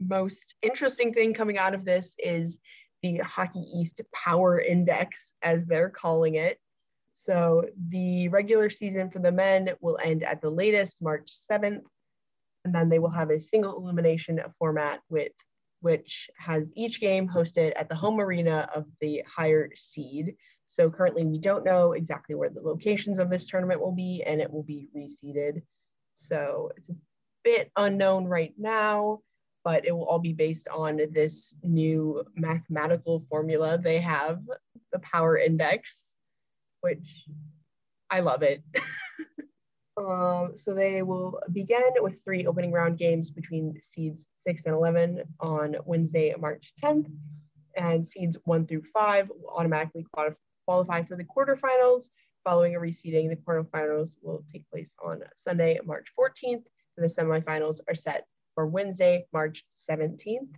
most 0.00 0.54
interesting 0.62 1.12
thing 1.12 1.34
coming 1.34 1.58
out 1.58 1.74
of 1.74 1.84
this 1.84 2.14
is 2.18 2.58
the 3.02 3.18
Hockey 3.18 3.64
East 3.76 4.00
Power 4.12 4.60
Index, 4.60 5.34
as 5.42 5.66
they're 5.66 5.90
calling 5.90 6.36
it. 6.36 6.58
So 7.12 7.64
the 7.88 8.28
regular 8.28 8.70
season 8.70 9.10
for 9.10 9.20
the 9.20 9.32
men 9.32 9.70
will 9.80 9.98
end 10.02 10.24
at 10.24 10.40
the 10.40 10.50
latest 10.50 11.02
March 11.02 11.30
7th, 11.50 11.82
and 12.64 12.74
then 12.74 12.88
they 12.88 12.98
will 12.98 13.10
have 13.10 13.30
a 13.30 13.40
single 13.40 13.76
elimination 13.76 14.40
format 14.58 15.00
with 15.08 15.32
which 15.84 16.30
has 16.38 16.72
each 16.74 16.98
game 16.98 17.28
hosted 17.28 17.74
at 17.76 17.90
the 17.90 17.94
home 17.94 18.18
arena 18.18 18.66
of 18.74 18.86
the 19.02 19.22
higher 19.28 19.68
seed. 19.76 20.34
So 20.68 20.90
currently 20.90 21.26
we 21.26 21.38
don't 21.38 21.62
know 21.62 21.92
exactly 21.92 22.34
where 22.34 22.48
the 22.48 22.62
locations 22.62 23.18
of 23.18 23.28
this 23.28 23.46
tournament 23.46 23.82
will 23.82 23.92
be 23.92 24.22
and 24.26 24.40
it 24.40 24.50
will 24.50 24.62
be 24.62 24.88
reseeded. 24.96 25.60
So 26.14 26.70
it's 26.78 26.88
a 26.88 26.96
bit 27.44 27.70
unknown 27.76 28.24
right 28.24 28.54
now, 28.56 29.20
but 29.64 29.86
it 29.86 29.92
will 29.92 30.04
all 30.04 30.18
be 30.18 30.34
based 30.34 30.68
on 30.68 31.00
this 31.12 31.54
new 31.62 32.22
mathematical 32.36 33.24
formula 33.30 33.78
they 33.78 33.98
have, 33.98 34.40
the 34.92 34.98
power 34.98 35.38
index, 35.38 36.16
which 36.82 37.24
I 38.10 38.20
love 38.20 38.42
it. 38.42 38.62
um, 39.96 40.52
so 40.54 40.74
they 40.74 41.02
will 41.02 41.40
begin 41.52 41.82
with 41.96 42.22
three 42.22 42.46
opening 42.46 42.72
round 42.72 42.98
games 42.98 43.30
between 43.30 43.80
seeds 43.80 44.26
six 44.36 44.66
and 44.66 44.74
11 44.74 45.22
on 45.40 45.76
Wednesday, 45.86 46.34
March 46.38 46.74
10th. 46.82 47.10
And 47.76 48.06
seeds 48.06 48.36
one 48.44 48.66
through 48.68 48.84
five 48.84 49.28
will 49.30 49.50
automatically 49.56 50.06
qualify 50.66 51.02
for 51.02 51.16
the 51.16 51.24
quarterfinals. 51.24 52.10
Following 52.44 52.76
a 52.76 52.78
reseeding, 52.78 53.28
the 53.28 53.36
quarterfinals 53.36 54.16
will 54.22 54.44
take 54.52 54.70
place 54.70 54.94
on 55.04 55.22
Sunday, 55.34 55.80
March 55.84 56.12
14th, 56.16 56.62
and 56.96 56.98
the 56.98 57.08
semifinals 57.08 57.80
are 57.88 57.96
set 57.96 58.26
for 58.54 58.66
Wednesday, 58.66 59.26
March 59.32 59.64
17th. 59.88 60.54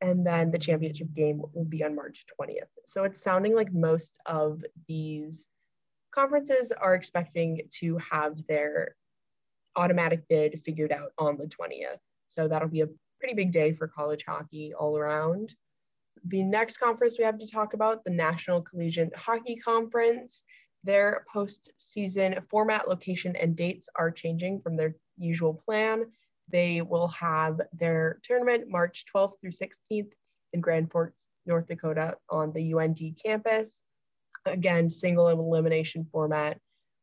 And 0.00 0.26
then 0.26 0.50
the 0.50 0.58
championship 0.58 1.14
game 1.14 1.42
will 1.54 1.64
be 1.64 1.82
on 1.82 1.94
March 1.94 2.26
20th. 2.38 2.68
So 2.84 3.04
it's 3.04 3.22
sounding 3.22 3.54
like 3.54 3.72
most 3.72 4.18
of 4.26 4.62
these 4.88 5.48
conferences 6.14 6.70
are 6.72 6.94
expecting 6.94 7.62
to 7.80 7.98
have 7.98 8.46
their 8.46 8.94
automatic 9.74 10.28
bid 10.28 10.60
figured 10.64 10.92
out 10.92 11.12
on 11.18 11.36
the 11.36 11.46
20th. 11.46 11.98
So 12.28 12.48
that'll 12.48 12.68
be 12.68 12.82
a 12.82 12.88
pretty 13.18 13.34
big 13.34 13.52
day 13.52 13.72
for 13.72 13.88
college 13.88 14.24
hockey 14.26 14.74
all 14.74 14.96
around. 14.96 15.54
The 16.24 16.42
next 16.42 16.78
conference 16.78 17.16
we 17.18 17.24
have 17.24 17.38
to 17.38 17.50
talk 17.50 17.74
about, 17.74 18.04
the 18.04 18.10
National 18.10 18.60
Collegiate 18.62 19.16
Hockey 19.16 19.56
Conference. 19.56 20.42
Their 20.84 21.24
postseason 21.34 22.40
format, 22.48 22.86
location, 22.86 23.34
and 23.36 23.56
dates 23.56 23.88
are 23.96 24.10
changing 24.10 24.60
from 24.60 24.76
their 24.76 24.94
usual 25.18 25.52
plan. 25.52 26.04
They 26.48 26.82
will 26.82 27.08
have 27.08 27.60
their 27.72 28.18
tournament 28.22 28.68
March 28.68 29.04
12th 29.14 29.40
through 29.40 29.50
16th 29.50 30.12
in 30.52 30.60
Grand 30.60 30.90
Forks, 30.90 31.28
North 31.44 31.66
Dakota 31.66 32.16
on 32.30 32.52
the 32.52 32.74
UND 32.74 33.00
campus 33.22 33.82
again, 34.46 34.88
single 34.88 35.28
elimination 35.28 36.06
format. 36.10 36.58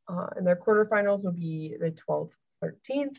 Uh, 0.07 0.27
and 0.35 0.45
their 0.45 0.55
quarterfinals 0.55 1.23
will 1.23 1.31
be 1.31 1.75
the 1.79 1.91
12th, 1.91 2.31
13th. 2.63 3.17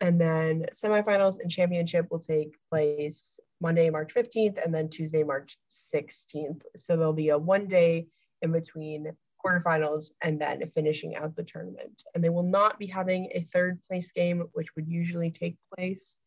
And 0.00 0.20
then 0.20 0.66
semifinals 0.74 1.40
and 1.40 1.50
championship 1.50 2.06
will 2.10 2.18
take 2.18 2.56
place 2.70 3.38
Monday, 3.60 3.90
March 3.90 4.12
15th, 4.14 4.62
and 4.62 4.74
then 4.74 4.88
Tuesday, 4.88 5.22
March 5.22 5.56
16th. 5.70 6.62
So 6.76 6.96
there'll 6.96 7.12
be 7.12 7.30
a 7.30 7.38
one 7.38 7.66
day 7.66 8.08
in 8.42 8.52
between 8.52 9.12
quarterfinals 9.44 10.10
and 10.22 10.40
then 10.40 10.62
finishing 10.74 11.16
out 11.16 11.36
the 11.36 11.44
tournament. 11.44 12.02
And 12.14 12.22
they 12.24 12.30
will 12.30 12.42
not 12.42 12.78
be 12.78 12.86
having 12.86 13.30
a 13.34 13.46
third 13.52 13.80
place 13.88 14.10
game, 14.12 14.44
which 14.52 14.74
would 14.76 14.88
usually 14.88 15.30
take 15.30 15.56
place 15.76 16.18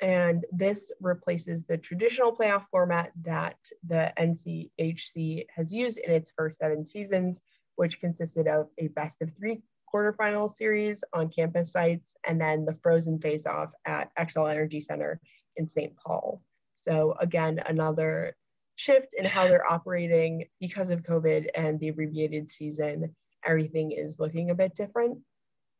and 0.00 0.44
this 0.52 0.92
replaces 1.00 1.64
the 1.64 1.76
traditional 1.76 2.34
playoff 2.34 2.66
format 2.70 3.12
that 3.22 3.56
the 3.86 4.12
NCHC 4.16 5.46
has 5.54 5.72
used 5.72 5.98
in 5.98 6.12
its 6.12 6.32
first 6.36 6.58
seven 6.58 6.86
seasons, 6.86 7.40
which 7.76 8.00
consisted 8.00 8.46
of 8.46 8.68
a 8.78 8.88
best 8.88 9.20
of 9.22 9.30
three 9.36 9.60
quarterfinal 9.92 10.50
series 10.50 11.02
on 11.12 11.30
campus 11.30 11.72
sites 11.72 12.16
and 12.26 12.40
then 12.40 12.64
the 12.64 12.76
frozen 12.82 13.18
face 13.18 13.46
off 13.46 13.70
at 13.86 14.14
Xcel 14.16 14.50
Energy 14.50 14.80
Center 14.80 15.20
in 15.56 15.68
St. 15.68 15.96
Paul. 15.96 16.42
So, 16.74 17.16
again, 17.18 17.60
another 17.66 18.36
shift 18.78 19.12
in 19.18 19.24
how 19.24 19.48
they're 19.48 19.70
operating 19.70 20.44
because 20.60 20.90
of 20.90 21.02
COVID 21.02 21.48
and 21.54 21.80
the 21.80 21.88
abbreviated 21.88 22.48
season. 22.48 23.14
Everything 23.44 23.90
is 23.90 24.20
looking 24.20 24.50
a 24.50 24.54
bit 24.54 24.74
different 24.74 25.18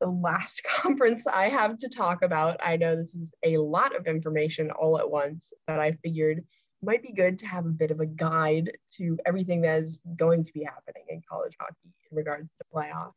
the 0.00 0.08
last 0.08 0.62
conference 0.76 1.26
I 1.26 1.48
have 1.48 1.78
to 1.78 1.88
talk 1.88 2.22
about. 2.22 2.60
I 2.64 2.76
know 2.76 2.96
this 2.96 3.14
is 3.14 3.30
a 3.44 3.56
lot 3.58 3.96
of 3.96 4.06
information 4.06 4.70
all 4.70 4.98
at 4.98 5.10
once, 5.10 5.52
but 5.66 5.80
I 5.80 5.92
figured 6.02 6.44
might 6.80 7.02
be 7.02 7.12
good 7.12 7.38
to 7.38 7.46
have 7.46 7.66
a 7.66 7.70
bit 7.70 7.90
of 7.90 7.98
a 7.98 8.06
guide 8.06 8.70
to 8.96 9.18
everything 9.26 9.60
that 9.62 9.80
is 9.80 10.00
going 10.16 10.44
to 10.44 10.52
be 10.52 10.62
happening 10.62 11.02
in 11.08 11.20
college 11.28 11.56
hockey 11.60 11.92
in 12.10 12.16
regards 12.16 12.48
to 12.58 12.66
playoffs. 12.72 13.12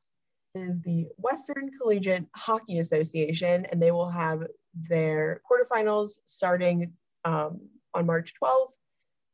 Is 0.53 0.81
the 0.81 1.07
Western 1.17 1.69
Collegiate 1.79 2.25
Hockey 2.35 2.79
Association, 2.79 3.65
and 3.67 3.81
they 3.81 3.91
will 3.91 4.09
have 4.09 4.45
their 4.89 5.41
quarterfinals 5.50 6.19
starting 6.25 6.91
um, 7.23 7.61
on 7.93 8.05
March 8.05 8.33
12th 8.41 8.73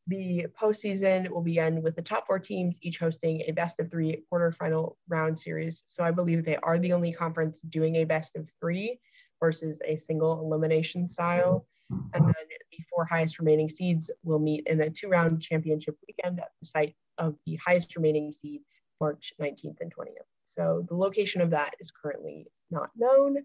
the 0.08 0.48
postseason 0.60 1.30
will 1.30 1.42
begin 1.42 1.82
with 1.82 1.96
the 1.96 2.02
top 2.02 2.28
four 2.28 2.40
teams 2.40 2.78
each 2.82 2.98
hosting 2.98 3.44
a 3.48 3.52
best 3.52 3.80
of 3.80 3.92
three 3.92 4.24
quarterfinal 4.32 4.96
round 5.10 5.38
series. 5.38 5.84
So 5.88 6.04
I 6.04 6.12
believe 6.12 6.46
they 6.46 6.56
are 6.58 6.80
the 6.80 6.94
only 6.94 7.12
conference 7.12 7.60
doing 7.60 7.98
a 7.98 8.06
best 8.06 8.36
of 8.36 8.50
three 8.62 9.00
versus 9.42 9.82
a 9.86 9.98
single 9.98 10.40
elimination 10.40 11.08
style. 11.08 11.68
And 11.90 12.26
then 12.26 12.34
the 12.72 12.84
four 12.90 13.06
highest 13.06 13.40
remaining 13.40 13.70
seeds 13.70 14.10
will 14.24 14.40
meet 14.40 14.68
in 14.68 14.82
a 14.82 14.90
two 14.90 15.10
round 15.10 15.42
championship 15.42 15.98
weekend 16.08 16.40
at 16.40 16.52
the 16.60 16.66
site 16.66 16.96
of 17.18 17.36
the 17.46 17.56
highest 17.56 17.96
remaining 17.96 18.34
seed, 18.34 18.62
March 19.00 19.34
19th 19.42 19.82
and 19.82 19.94
20th. 19.94 20.28
So 20.44 20.86
the 20.88 20.96
location 20.96 21.42
of 21.42 21.50
that 21.52 21.76
is 21.80 21.92
currently 21.92 22.48
not 22.72 22.92
known. 22.96 23.38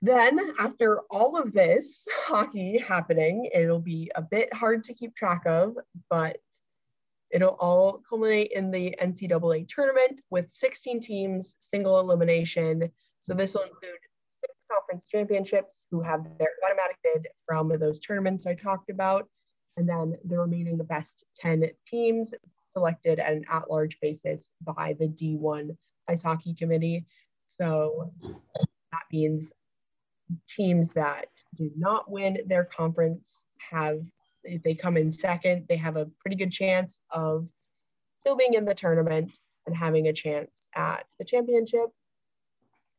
Then, 0.00 0.38
after 0.60 1.00
all 1.10 1.36
of 1.36 1.52
this 1.52 2.06
hockey 2.26 2.78
happening, 2.78 3.50
it'll 3.52 3.80
be 3.80 4.10
a 4.14 4.22
bit 4.22 4.52
hard 4.54 4.84
to 4.84 4.94
keep 4.94 5.14
track 5.14 5.42
of, 5.44 5.76
but 6.08 6.38
it'll 7.30 7.56
all 7.60 8.00
culminate 8.08 8.52
in 8.52 8.70
the 8.70 8.94
NCAA 9.02 9.66
tournament 9.68 10.20
with 10.30 10.48
16 10.48 11.00
teams, 11.00 11.56
single 11.58 11.98
elimination. 11.98 12.90
So, 13.22 13.34
this 13.34 13.54
will 13.54 13.62
include 13.62 13.98
six 14.40 14.54
conference 14.70 15.06
championships 15.06 15.82
who 15.90 16.00
have 16.00 16.24
their 16.38 16.50
automatic 16.64 16.96
bid 17.02 17.26
from 17.44 17.68
those 17.68 17.98
tournaments 17.98 18.46
I 18.46 18.54
talked 18.54 18.90
about, 18.90 19.28
and 19.76 19.88
then 19.88 20.16
the 20.24 20.38
remaining 20.38 20.78
best 20.78 21.24
10 21.38 21.70
teams 21.88 22.32
selected 22.72 23.18
at 23.18 23.32
an 23.32 23.44
at 23.50 23.68
large 23.68 23.98
basis 24.00 24.50
by 24.62 24.94
the 25.00 25.08
D1 25.08 25.76
Ice 26.06 26.22
Hockey 26.22 26.54
Committee. 26.54 27.04
So, 27.60 28.12
that 28.92 29.02
means 29.12 29.50
teams 30.46 30.90
that 30.92 31.28
did 31.54 31.72
not 31.76 32.10
win 32.10 32.38
their 32.46 32.64
conference 32.64 33.44
have, 33.70 34.00
if 34.44 34.62
they 34.62 34.74
come 34.74 34.96
in 34.96 35.12
second, 35.12 35.66
they 35.68 35.76
have 35.76 35.96
a 35.96 36.06
pretty 36.20 36.36
good 36.36 36.52
chance 36.52 37.00
of 37.10 37.48
still 38.18 38.36
being 38.36 38.54
in 38.54 38.64
the 38.64 38.74
tournament 38.74 39.38
and 39.66 39.76
having 39.76 40.08
a 40.08 40.12
chance 40.12 40.68
at 40.74 41.06
the 41.18 41.24
championship. 41.24 41.90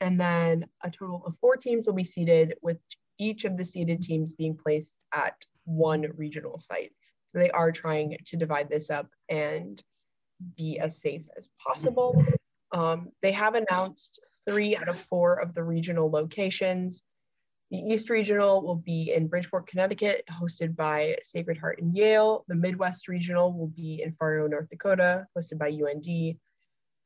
And 0.02 0.20
then 0.20 0.66
a 0.84 0.90
total 0.90 1.24
of 1.26 1.36
four 1.42 1.58
teams 1.58 1.86
will 1.86 1.94
be 1.94 2.04
seeded, 2.04 2.56
with 2.62 2.78
each 3.18 3.44
of 3.44 3.58
the 3.58 3.66
seeded 3.66 4.02
teams 4.02 4.34
being 4.34 4.56
placed 4.56 5.04
at 5.14 5.46
one 5.66 6.06
regional 6.16 6.58
site. 6.60 6.92
So 7.30 7.40
they 7.40 7.52
are 7.52 7.72
trying 7.72 8.18
to 8.26 8.38
divide 8.38 8.70
this 8.70 8.90
up 8.90 9.08
and 9.30 9.82
be 10.56 10.80
as 10.80 10.98
safe 10.98 11.24
as 11.38 11.50
possible. 11.60 12.24
Um, 12.72 13.12
they 13.22 13.32
have 13.34 13.56
announced 13.56 14.20
three 14.48 14.76
out 14.76 14.88
of 14.88 14.98
four 14.98 15.36
of 15.36 15.54
the 15.54 15.64
regional 15.64 16.10
locations. 16.10 17.04
The 17.72 17.78
East 17.78 18.10
Regional 18.10 18.64
will 18.64 18.78
be 18.78 19.14
in 19.14 19.28
Bridgeport, 19.28 19.68
Connecticut, 19.68 20.24
hosted 20.32 20.76
by 20.76 21.16
Sacred 21.22 21.60
Heart 21.60 21.80
and 21.82 21.96
Yale. 21.96 22.44
The 22.48 22.56
Midwest 22.56 23.08
Regional 23.08 23.54
will 23.54 23.68
be 23.68 24.02
in 24.04 24.14
Fargo, 24.14 24.48
North 24.48 24.70
Dakota, 24.72 25.28
hosted 25.38 25.60
by 25.60 25.70
UND. 25.70 26.36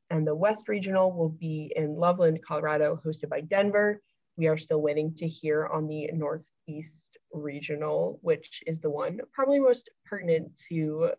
And 0.08 0.26
the 0.26 0.34
West 0.34 0.68
Regional 0.68 1.12
will 1.12 1.28
be 1.28 1.70
in 1.76 1.96
Loveland, 1.96 2.40
Colorado, 2.42 2.98
hosted 3.04 3.28
by 3.28 3.42
Denver. 3.42 4.00
We 4.38 4.46
are 4.46 4.56
still 4.56 4.80
waiting 4.80 5.12
to 5.16 5.28
hear 5.28 5.66
on 5.66 5.86
the 5.86 6.10
Northeast 6.14 7.18
Regional, 7.30 8.18
which 8.22 8.62
is 8.66 8.80
the 8.80 8.90
one 8.90 9.20
probably 9.34 9.60
most 9.60 9.90
pertinent 10.06 10.58
to 10.70 11.10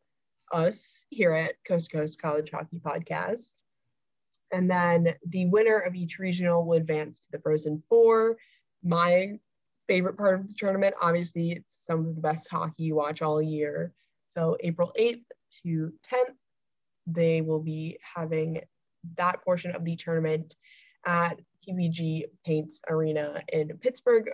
us 0.54 1.06
here 1.10 1.34
at 1.34 1.54
Coast 1.68 1.92
to 1.92 1.98
Coast 1.98 2.20
College 2.20 2.50
Hockey 2.50 2.80
Podcast. 2.80 3.62
And 4.52 4.72
then 4.72 5.14
the 5.28 5.46
winner 5.48 5.78
of 5.78 5.94
each 5.94 6.18
regional 6.18 6.66
will 6.66 6.78
advance 6.78 7.20
to 7.20 7.28
the 7.32 7.40
Frozen 7.40 7.84
Four 7.88 8.38
my 8.86 9.40
favorite 9.88 10.18
part 10.18 10.40
of 10.40 10.48
the 10.48 10.54
tournament. 10.54 10.96
Obviously, 11.02 11.52
it's 11.52 11.86
some 11.86 12.08
of 12.08 12.16
the 12.16 12.22
best 12.22 12.48
hockey 12.50 12.84
you 12.84 12.96
watch 12.96 13.22
all 13.22 13.42
year. 13.42 13.92
So 14.30 14.58
April 14.62 14.92
8th 14.98 15.24
to 15.64 15.94
10th, 16.12 16.36
they 17.08 17.42
will 17.42 17.62
be 17.62 17.98
having 18.16 18.62
that 19.18 19.44
portion 19.44 19.76
of 19.76 19.86
the 19.86 19.96
tournament 19.96 20.56
at 21.06 21.40
PPG 21.68 22.24
Paints 22.46 22.82
Arena 22.90 23.42
in 23.52 23.70
Pittsburgh, 23.78 24.30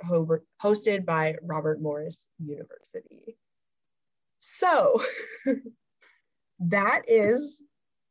hosted 0.61 1.05
by 1.05 1.35
Robert 1.41 1.81
Morris 1.81 2.25
University. 2.39 3.37
So 4.37 5.01
that 6.59 7.03
is, 7.07 7.61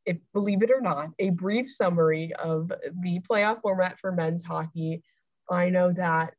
if 0.06 0.18
believe 0.32 0.62
it 0.62 0.70
or 0.70 0.80
not, 0.80 1.10
a 1.18 1.30
brief 1.30 1.70
summary 1.70 2.32
of 2.34 2.68
the 2.68 3.20
playoff 3.28 3.62
format 3.62 3.98
for 3.98 4.12
men's 4.12 4.42
hockey. 4.42 5.02
I 5.50 5.70
know 5.70 5.92
that 5.92 6.34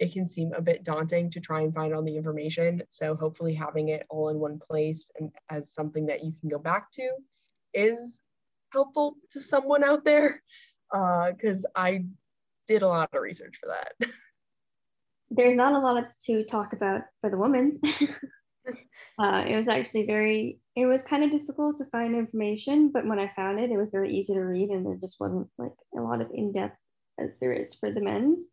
it 0.00 0.12
can 0.12 0.26
seem 0.26 0.52
a 0.54 0.62
bit 0.62 0.82
daunting 0.82 1.30
to 1.30 1.40
try 1.40 1.60
and 1.60 1.74
find 1.74 1.94
all 1.94 2.02
the 2.02 2.16
information. 2.16 2.82
So 2.88 3.14
hopefully 3.14 3.54
having 3.54 3.88
it 3.90 4.06
all 4.08 4.30
in 4.30 4.38
one 4.38 4.58
place 4.58 5.10
and 5.18 5.30
as 5.50 5.72
something 5.72 6.06
that 6.06 6.24
you 6.24 6.32
can 6.40 6.48
go 6.48 6.58
back 6.58 6.90
to 6.92 7.10
is 7.74 8.20
helpful 8.72 9.16
to 9.30 9.40
someone 9.40 9.84
out 9.84 10.04
there 10.04 10.42
because 10.90 11.64
uh, 11.64 11.80
I 11.80 12.04
did 12.66 12.82
a 12.82 12.88
lot 12.88 13.10
of 13.12 13.20
research 13.20 13.58
for 13.60 13.68
that. 13.68 14.10
There's 15.30 15.54
not 15.54 15.74
a 15.74 15.78
lot 15.78 16.04
to 16.24 16.44
talk 16.44 16.72
about 16.72 17.02
for 17.20 17.30
the 17.30 17.38
women's. 17.38 17.78
uh, 19.18 19.44
it 19.46 19.56
was 19.56 19.68
actually 19.68 20.06
very, 20.06 20.58
it 20.76 20.86
was 20.86 21.02
kind 21.02 21.24
of 21.24 21.30
difficult 21.30 21.78
to 21.78 21.84
find 21.86 22.14
information, 22.14 22.90
but 22.92 23.06
when 23.06 23.18
I 23.18 23.30
found 23.36 23.60
it, 23.60 23.70
it 23.70 23.76
was 23.76 23.90
very 23.90 24.16
easy 24.16 24.34
to 24.34 24.40
read 24.40 24.70
and 24.70 24.84
there 24.84 24.96
just 24.96 25.20
wasn't 25.20 25.48
like 25.58 25.72
a 25.96 26.00
lot 26.00 26.20
of 26.20 26.28
in 26.32 26.52
depth 26.52 26.76
as 27.20 27.38
there 27.38 27.52
is 27.52 27.74
for 27.74 27.90
the 27.90 28.00
men's. 28.00 28.48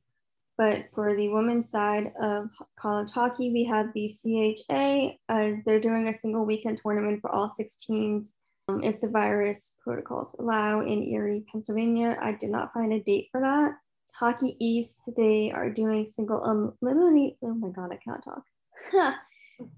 But 0.57 0.85
for 0.93 1.15
the 1.15 1.29
women's 1.29 1.69
side 1.69 2.11
of 2.19 2.49
college 2.79 3.11
hockey, 3.11 3.51
we 3.51 3.63
have 3.65 3.93
the 3.93 4.09
CHA. 4.09 5.17
Uh, 5.29 5.57
they're 5.65 5.79
doing 5.79 6.07
a 6.07 6.13
single 6.13 6.45
weekend 6.45 6.79
tournament 6.81 7.21
for 7.21 7.31
all 7.31 7.47
six 7.47 7.75
teams 7.75 8.35
um, 8.67 8.83
if 8.83 8.99
the 8.99 9.07
virus 9.07 9.73
protocols 9.83 10.35
allow 10.39 10.81
in 10.81 11.03
Erie, 11.03 11.45
Pennsylvania. 11.51 12.17
I 12.19 12.31
did 12.31 12.49
not 12.49 12.73
find 12.73 12.91
a 12.91 12.99
date 12.99 13.29
for 13.31 13.41
that. 13.41 13.77
Hockey 14.13 14.57
East, 14.59 15.01
they 15.15 15.51
are 15.53 15.69
doing 15.69 16.07
single 16.07 16.73
eliminate. 16.81 17.37
Oh 17.43 17.53
my 17.53 17.69
God, 17.69 17.91
I 17.91 17.97
cannot 17.97 18.23
talk. 18.23 18.43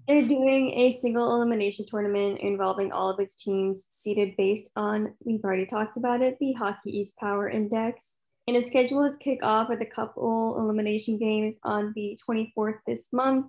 They're 0.08 0.26
doing 0.26 0.72
a 0.72 0.90
single 0.90 1.34
elimination 1.34 1.86
tournament 1.86 2.40
involving 2.40 2.90
all 2.90 3.10
of 3.10 3.20
its 3.20 3.36
teams 3.36 3.86
seeded 3.90 4.36
based 4.36 4.70
on, 4.76 5.14
we've 5.24 5.44
already 5.44 5.66
talked 5.66 5.96
about 5.96 6.22
it, 6.22 6.38
the 6.38 6.52
Hockey 6.52 6.98
East 6.98 7.18
Power 7.18 7.48
Index. 7.48 8.19
And 8.46 8.56
a 8.56 8.62
schedule 8.62 9.04
is 9.04 9.16
kick 9.16 9.40
off 9.42 9.68
with 9.68 9.80
a 9.80 9.86
couple 9.86 10.56
elimination 10.58 11.18
games 11.18 11.58
on 11.62 11.92
the 11.94 12.18
24th 12.28 12.78
this 12.86 13.12
month 13.12 13.46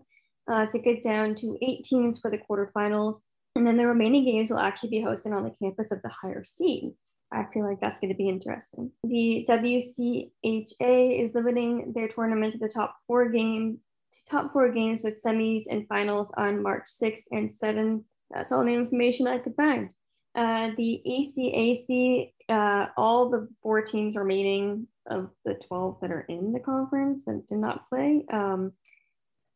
uh, 0.51 0.65
to 0.67 0.79
get 0.79 1.01
down 1.01 1.35
to 1.35 1.57
eight 1.61 1.83
teams 1.83 2.19
for 2.19 2.29
the 2.29 2.37
quarterfinals. 2.37 3.21
And 3.55 3.65
then 3.65 3.77
the 3.77 3.87
remaining 3.87 4.25
games 4.25 4.49
will 4.49 4.59
actually 4.59 4.89
be 4.89 5.01
hosted 5.01 5.35
on 5.35 5.43
the 5.43 5.55
campus 5.61 5.91
of 5.91 6.01
the 6.01 6.09
higher 6.09 6.43
seed. 6.43 6.93
I 7.33 7.45
feel 7.53 7.65
like 7.65 7.79
that's 7.79 7.99
going 7.99 8.11
to 8.11 8.17
be 8.17 8.29
interesting. 8.29 8.91
The 9.03 9.45
WCHA 9.49 11.23
is 11.23 11.33
limiting 11.33 11.93
their 11.93 12.09
tournament 12.09 12.53
to 12.53 12.59
the 12.59 12.67
top 12.67 12.97
four 13.07 13.29
game 13.29 13.79
to 14.13 14.19
top 14.29 14.51
four 14.51 14.69
games 14.69 15.01
with 15.03 15.21
semis 15.21 15.63
and 15.69 15.87
finals 15.87 16.31
on 16.35 16.61
March 16.61 16.87
6th 17.01 17.23
and 17.31 17.49
7th. 17.49 18.03
That's 18.31 18.51
all 18.51 18.65
the 18.65 18.73
information 18.73 19.27
I 19.27 19.39
could 19.39 19.55
find. 19.55 19.89
Uh, 20.35 20.69
the 20.77 21.01
ECAC, 21.05 22.31
uh, 22.51 22.87
all 22.97 23.29
the 23.29 23.47
four 23.63 23.81
teams 23.81 24.15
remaining 24.15 24.87
of 25.09 25.29
the 25.45 25.53
12 25.67 25.99
that 26.01 26.11
are 26.11 26.25
in 26.27 26.51
the 26.51 26.59
conference 26.59 27.25
and 27.27 27.45
did 27.47 27.57
not 27.57 27.87
play, 27.89 28.25
um, 28.31 28.73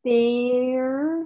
they're 0.04 1.26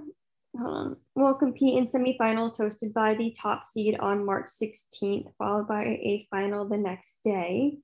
on, 0.58 0.96
will 1.14 1.34
compete 1.34 1.78
in 1.78 1.86
semifinals 1.86 2.58
hosted 2.58 2.92
by 2.92 3.14
the 3.14 3.34
top 3.40 3.62
seed 3.62 3.96
on 4.00 4.26
March 4.26 4.48
16th, 4.48 5.32
followed 5.38 5.68
by 5.68 5.84
a 5.84 6.26
final 6.30 6.68
the 6.68 6.76
next 6.76 7.18
day. 7.22 7.78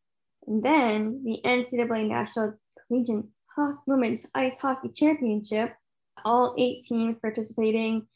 And 0.46 0.62
then 0.62 1.22
the 1.24 1.38
NCAA 1.44 2.08
National 2.08 2.54
Collegiate 2.88 3.24
Women's 3.86 4.26
Ice 4.34 4.58
Hockey 4.58 4.90
Championship, 4.94 5.74
all 6.24 6.54
eight 6.58 6.84
teams 6.84 7.16
participating 7.20 8.06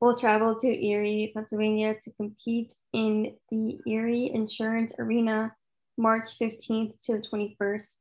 will 0.00 0.16
travel 0.16 0.54
to 0.56 0.86
Erie, 0.86 1.30
Pennsylvania 1.34 1.94
to 2.02 2.12
compete 2.12 2.74
in 2.92 3.34
the 3.50 3.78
Erie 3.86 4.30
Insurance 4.32 4.92
Arena 4.98 5.54
March 5.98 6.38
15th 6.38 6.94
to 7.02 7.18
the 7.18 7.18
21st. 7.18 7.98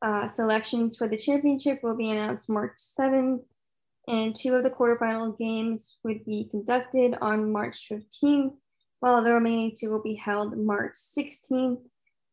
Uh, 0.00 0.28
selections 0.28 0.96
for 0.96 1.08
the 1.08 1.16
championship 1.16 1.80
will 1.82 1.96
be 1.96 2.10
announced 2.10 2.48
March 2.48 2.76
7th 2.78 3.40
and 4.08 4.34
two 4.34 4.54
of 4.54 4.62
the 4.62 4.70
quarterfinal 4.70 5.38
games 5.38 5.98
would 6.02 6.24
be 6.24 6.48
conducted 6.50 7.14
on 7.20 7.52
March 7.52 7.86
15th, 7.92 8.54
while 9.00 9.22
the 9.22 9.32
remaining 9.32 9.76
two 9.78 9.90
will 9.90 10.02
be 10.02 10.14
held 10.14 10.56
March 10.56 10.94
16th. 10.94 11.82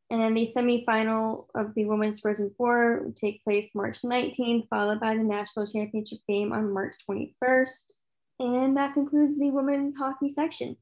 And 0.09 0.21
then 0.21 0.35
the 0.35 0.47
semifinal 0.55 1.47
of 1.53 1.73
the 1.75 1.85
Women's 1.85 2.21
Frozen 2.21 2.53
Four 2.57 3.01
would 3.03 3.17
take 3.17 3.43
place 3.43 3.71
March 3.75 4.01
19th, 4.03 4.69
followed 4.69 5.01
by 5.01 5.17
the 5.17 5.23
national 5.23 5.67
championship 5.67 6.19
game 6.29 6.53
on 6.53 6.71
March 6.71 6.95
21st. 7.09 7.93
And 8.39 8.75
that 8.77 8.93
concludes 8.93 9.37
the 9.39 9.49
women's 9.49 9.95
hockey 9.95 10.29
section. 10.29 10.75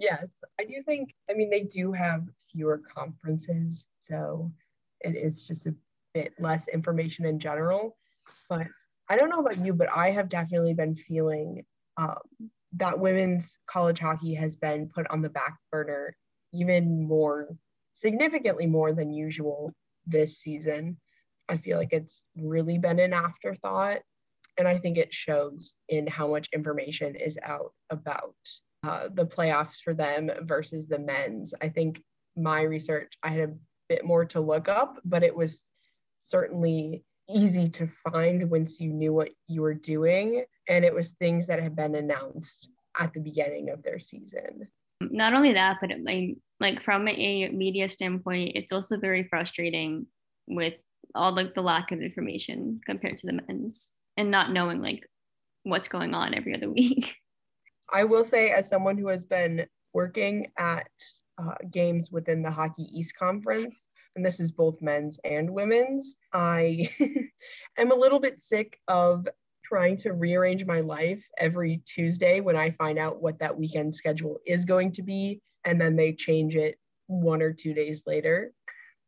Yes, 0.00 0.42
I 0.58 0.64
do 0.64 0.82
think, 0.86 1.14
I 1.30 1.34
mean, 1.34 1.50
they 1.50 1.62
do 1.62 1.92
have 1.92 2.24
fewer 2.50 2.78
conferences, 2.78 3.86
so 3.98 4.50
it 5.00 5.16
is 5.16 5.46
just 5.46 5.66
a 5.66 5.74
bit 6.14 6.34
less 6.38 6.68
information 6.68 7.24
in 7.24 7.38
general. 7.38 7.96
But 8.48 8.66
I 9.08 9.16
don't 9.16 9.30
know 9.30 9.40
about 9.40 9.64
you, 9.64 9.72
but 9.72 9.88
I 9.94 10.10
have 10.10 10.28
definitely 10.28 10.74
been 10.74 10.96
feeling 10.96 11.64
um, 11.96 12.18
that 12.74 12.98
women's 12.98 13.58
college 13.66 13.98
hockey 13.98 14.34
has 14.34 14.56
been 14.56 14.88
put 14.88 15.10
on 15.10 15.22
the 15.22 15.30
back 15.30 15.56
burner 15.72 16.16
even 16.52 17.06
more, 17.06 17.48
significantly 17.92 18.66
more 18.66 18.92
than 18.92 19.12
usual 19.12 19.74
this 20.06 20.38
season. 20.38 20.96
I 21.48 21.56
feel 21.56 21.78
like 21.78 21.92
it's 21.92 22.24
really 22.36 22.78
been 22.78 23.00
an 23.00 23.12
afterthought. 23.12 24.00
And 24.60 24.68
I 24.68 24.76
think 24.76 24.98
it 24.98 25.14
shows 25.14 25.76
in 25.88 26.06
how 26.06 26.28
much 26.28 26.50
information 26.52 27.16
is 27.16 27.38
out 27.42 27.72
about 27.88 28.34
uh, 28.82 29.08
the 29.14 29.24
playoffs 29.24 29.76
for 29.82 29.94
them 29.94 30.30
versus 30.42 30.86
the 30.86 30.98
men's. 30.98 31.54
I 31.62 31.70
think 31.70 32.02
my 32.36 32.60
research, 32.60 33.14
I 33.22 33.28
had 33.28 33.48
a 33.48 33.54
bit 33.88 34.04
more 34.04 34.26
to 34.26 34.40
look 34.40 34.68
up, 34.68 34.98
but 35.02 35.22
it 35.22 35.34
was 35.34 35.70
certainly 36.20 37.02
easy 37.26 37.70
to 37.70 37.88
find 38.12 38.50
once 38.50 38.78
you 38.78 38.92
knew 38.92 39.14
what 39.14 39.30
you 39.48 39.62
were 39.62 39.72
doing. 39.72 40.44
And 40.68 40.84
it 40.84 40.94
was 40.94 41.12
things 41.12 41.46
that 41.46 41.62
had 41.62 41.74
been 41.74 41.94
announced 41.94 42.68
at 42.98 43.14
the 43.14 43.20
beginning 43.20 43.70
of 43.70 43.82
their 43.82 43.98
season. 43.98 44.68
Not 45.00 45.32
only 45.32 45.54
that, 45.54 45.78
but 45.80 45.90
it, 45.90 46.04
like, 46.04 46.36
like 46.60 46.82
from 46.82 47.08
a 47.08 47.48
media 47.48 47.88
standpoint, 47.88 48.52
it's 48.56 48.72
also 48.72 48.98
very 48.98 49.24
frustrating 49.24 50.06
with 50.46 50.74
all 51.14 51.34
like 51.34 51.54
the 51.54 51.62
lack 51.62 51.92
of 51.92 52.02
information 52.02 52.78
compared 52.84 53.16
to 53.16 53.26
the 53.26 53.40
men's 53.48 53.90
and 54.20 54.30
not 54.30 54.52
knowing 54.52 54.82
like 54.82 55.08
what's 55.62 55.88
going 55.88 56.14
on 56.14 56.34
every 56.34 56.54
other 56.54 56.70
week. 56.80 57.14
I 57.92 58.04
will 58.04 58.22
say, 58.22 58.50
as 58.50 58.68
someone 58.68 58.96
who 58.96 59.08
has 59.08 59.24
been 59.24 59.66
working 59.92 60.52
at 60.58 60.88
uh, 61.38 61.54
games 61.70 62.10
within 62.12 62.42
the 62.42 62.50
Hockey 62.50 62.86
East 62.92 63.16
Conference, 63.16 63.88
and 64.14 64.24
this 64.24 64.38
is 64.38 64.52
both 64.52 64.80
men's 64.82 65.18
and 65.24 65.50
women's. 65.50 66.16
I 66.32 66.90
am 67.78 67.90
a 67.90 67.96
little 67.96 68.20
bit 68.20 68.40
sick 68.40 68.78
of 68.86 69.26
trying 69.64 69.96
to 69.96 70.12
rearrange 70.12 70.66
my 70.66 70.80
life 70.80 71.24
every 71.38 71.80
Tuesday 71.84 72.40
when 72.40 72.56
I 72.56 72.70
find 72.72 72.98
out 72.98 73.22
what 73.22 73.38
that 73.38 73.56
weekend 73.56 73.94
schedule 73.94 74.38
is 74.46 74.64
going 74.64 74.92
to 74.92 75.02
be, 75.02 75.40
and 75.64 75.80
then 75.80 75.96
they 75.96 76.12
change 76.12 76.56
it 76.56 76.78
one 77.06 77.40
or 77.42 77.52
two 77.52 77.72
days 77.72 78.02
later. 78.06 78.52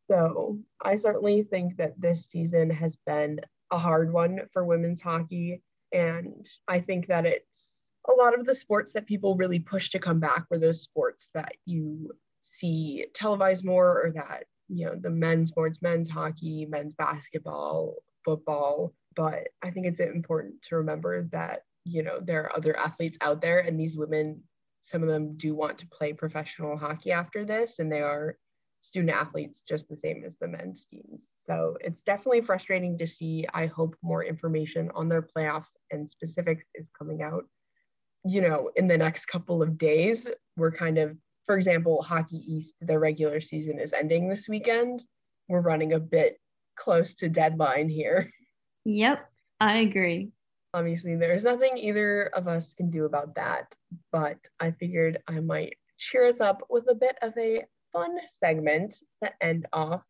So 0.09 0.59
I 0.81 0.97
certainly 0.97 1.43
think 1.43 1.77
that 1.77 1.99
this 1.99 2.25
season 2.25 2.69
has 2.71 2.97
been 3.05 3.39
a 3.73 3.77
hard 3.77 4.13
one 4.13 4.39
for 4.53 4.63
women's 4.63 5.01
hockey. 5.01 5.61
And 5.91 6.47
I 6.67 6.79
think 6.79 7.07
that 7.07 7.25
it's 7.25 7.89
a 8.07 8.13
lot 8.13 8.37
of 8.37 8.45
the 8.45 8.55
sports 8.55 8.91
that 8.93 9.07
people 9.07 9.35
really 9.35 9.59
push 9.59 9.89
to 9.89 9.99
come 9.99 10.19
back 10.19 10.45
were 10.49 10.59
those 10.59 10.81
sports 10.81 11.29
that 11.33 11.55
you 11.65 12.11
see 12.39 13.05
televised 13.13 13.65
more 13.65 14.03
or 14.03 14.11
that 14.11 14.45
you 14.67 14.85
know 14.85 14.95
the 14.95 15.09
men's 15.09 15.49
sports 15.49 15.81
men's 15.81 16.09
hockey 16.09 16.65
men's 16.65 16.93
basketball 16.93 17.95
football 18.25 18.93
but 19.15 19.47
i 19.61 19.69
think 19.69 19.85
it's 19.85 20.01
important 20.01 20.61
to 20.61 20.75
remember 20.75 21.23
that 21.31 21.61
you 21.85 22.03
know 22.03 22.19
there 22.19 22.43
are 22.43 22.55
other 22.55 22.77
athletes 22.77 23.17
out 23.21 23.41
there 23.41 23.59
and 23.59 23.79
these 23.79 23.95
women 23.95 24.41
some 24.81 25.01
of 25.01 25.07
them 25.07 25.37
do 25.37 25.55
want 25.55 25.77
to 25.77 25.87
play 25.87 26.11
professional 26.11 26.77
hockey 26.77 27.13
after 27.13 27.45
this 27.45 27.79
and 27.79 27.89
they 27.89 28.01
are 28.01 28.37
student 28.83 29.15
athletes 29.15 29.63
just 29.67 29.89
the 29.89 29.97
same 29.97 30.23
as 30.25 30.35
the 30.37 30.47
men's 30.47 30.85
teams 30.85 31.31
so 31.33 31.75
it's 31.81 32.03
definitely 32.03 32.41
frustrating 32.41 32.97
to 32.97 33.07
see 33.07 33.45
i 33.53 33.65
hope 33.65 33.95
more 34.03 34.23
information 34.23 34.91
on 34.93 35.09
their 35.09 35.21
playoffs 35.21 35.71
and 35.91 36.07
specifics 36.07 36.67
is 36.75 36.89
coming 36.97 37.23
out 37.23 37.45
you 38.25 38.41
know 38.41 38.69
in 38.75 38.87
the 38.87 38.97
next 38.97 39.25
couple 39.25 39.63
of 39.63 39.77
days 39.77 40.29
we're 40.57 40.71
kind 40.71 40.97
of 40.97 41.17
for 41.45 41.57
example, 41.57 42.01
Hockey 42.01 42.37
East, 42.37 42.77
their 42.81 42.99
regular 42.99 43.41
season 43.41 43.79
is 43.79 43.93
ending 43.93 44.29
this 44.29 44.47
weekend. 44.47 45.03
We're 45.49 45.61
running 45.61 45.93
a 45.93 45.99
bit 45.99 46.39
close 46.75 47.13
to 47.15 47.29
deadline 47.29 47.89
here. 47.89 48.31
Yep, 48.85 49.29
I 49.59 49.77
agree. 49.77 50.31
Obviously, 50.73 51.15
there's 51.15 51.43
nothing 51.43 51.77
either 51.77 52.23
of 52.33 52.47
us 52.47 52.73
can 52.73 52.89
do 52.89 53.05
about 53.05 53.35
that, 53.35 53.73
but 54.11 54.37
I 54.59 54.71
figured 54.71 55.19
I 55.27 55.39
might 55.39 55.77
cheer 55.97 56.25
us 56.25 56.41
up 56.41 56.63
with 56.69 56.89
a 56.89 56.95
bit 56.95 57.17
of 57.21 57.33
a 57.37 57.63
fun 57.93 58.17
segment 58.25 58.95
to 59.23 59.31
end 59.43 59.67
off 59.71 60.01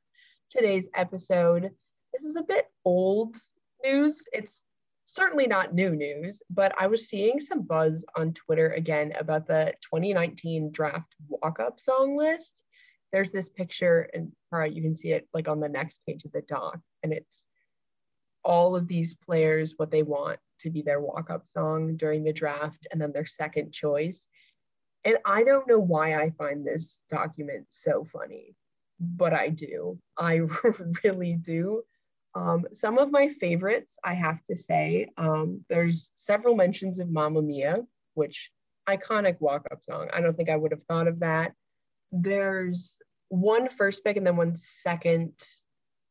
today's 0.50 0.88
episode. 0.96 1.70
This 2.14 2.24
is 2.24 2.38
a 2.38 2.44
bit 2.44 2.68
old 2.86 3.36
news. 3.84 4.24
It's 4.32 4.66
certainly 5.04 5.48
not 5.48 5.74
new 5.74 5.94
news, 5.94 6.42
but 6.50 6.74
I 6.80 6.88
was 6.88 7.10
seeing 7.10 7.42
some 7.42 7.62
buzz 7.64 8.06
on 8.16 8.34
Twitter 8.34 8.70
again 8.70 9.12
about 9.20 9.46
the 9.48 9.74
2019 9.82 10.72
draft 10.72 11.14
walk 11.28 11.60
up 11.60 11.80
song 11.80 12.16
list. 12.16 12.64
There's 13.12 13.32
this 13.32 13.50
picture, 13.50 14.10
and 14.14 14.32
you 14.74 14.82
can 14.82 14.96
see 14.96 15.12
it 15.12 15.28
like 15.34 15.50
on 15.50 15.60
the 15.60 15.70
next 15.70 16.00
page 16.08 16.24
of 16.24 16.32
the 16.32 16.42
doc, 16.44 16.80
and 17.04 17.12
it's 17.12 17.48
all 18.46 18.76
of 18.76 18.88
these 18.88 19.14
players 19.14 19.74
what 19.78 19.92
they 19.92 20.04
want 20.04 20.40
to 20.60 20.70
be 20.70 20.82
their 20.82 21.02
walk 21.02 21.30
up 21.30 21.48
song 21.48 21.98
during 21.98 22.24
the 22.24 22.34
draft, 22.34 22.88
and 22.92 23.02
then 23.02 23.12
their 23.12 23.26
second 23.26 23.74
choice. 23.74 24.28
And 25.06 25.18
I 25.26 25.44
don't 25.44 25.68
know 25.68 25.80
why 25.80 26.16
I 26.16 26.32
find 26.32 26.66
this 26.66 27.04
document 27.10 27.66
so 27.70 28.06
funny, 28.06 28.56
but 29.00 29.34
I 29.34 29.50
do. 29.50 30.00
I 30.18 30.42
really 31.04 31.34
do. 31.34 31.84
Um, 32.36 32.66
some 32.72 32.98
of 32.98 33.12
my 33.12 33.30
favorites, 33.30 33.98
I 34.04 34.14
have 34.14 34.44
to 34.46 34.56
say, 34.56 35.08
um, 35.18 35.64
there's 35.70 36.12
several 36.16 36.56
mentions 36.56 37.00
of 37.00 37.12
Mamma 37.12 37.42
Mia, 37.42 37.84
which 38.16 38.52
iconic 38.90 39.40
walk-up 39.40 39.84
song. 39.84 40.10
I 40.14 40.22
don't 40.22 40.36
think 40.36 40.50
I 40.50 40.56
would 40.56 40.72
have 40.72 40.84
thought 40.84 41.08
of 41.08 41.20
that. 41.20 41.54
There's 42.12 42.98
one 43.30 43.70
first 43.70 44.04
pick 44.04 44.18
and 44.18 44.26
then 44.26 44.36
one 44.36 44.56
second 44.56 45.34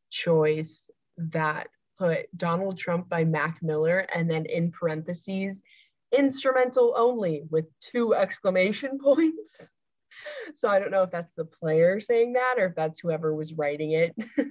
choice 0.09 0.89
that 1.17 1.67
put 1.97 2.25
Donald 2.35 2.77
Trump 2.77 3.09
by 3.09 3.23
Mac 3.23 3.61
Miller 3.61 4.05
and 4.13 4.29
then 4.29 4.45
in 4.45 4.71
parentheses, 4.71 5.61
instrumental 6.17 6.93
only 6.97 7.43
with 7.49 7.65
two 7.79 8.15
exclamation 8.15 8.99
points. 9.03 9.69
So 10.53 10.69
I 10.69 10.79
don't 10.79 10.91
know 10.91 11.03
if 11.03 11.11
that's 11.11 11.33
the 11.33 11.45
player 11.45 11.99
saying 11.99 12.33
that 12.33 12.55
or 12.57 12.67
if 12.67 12.75
that's 12.75 12.99
whoever 12.99 13.35
was 13.35 13.53
writing 13.53 13.91
it. 13.91 14.15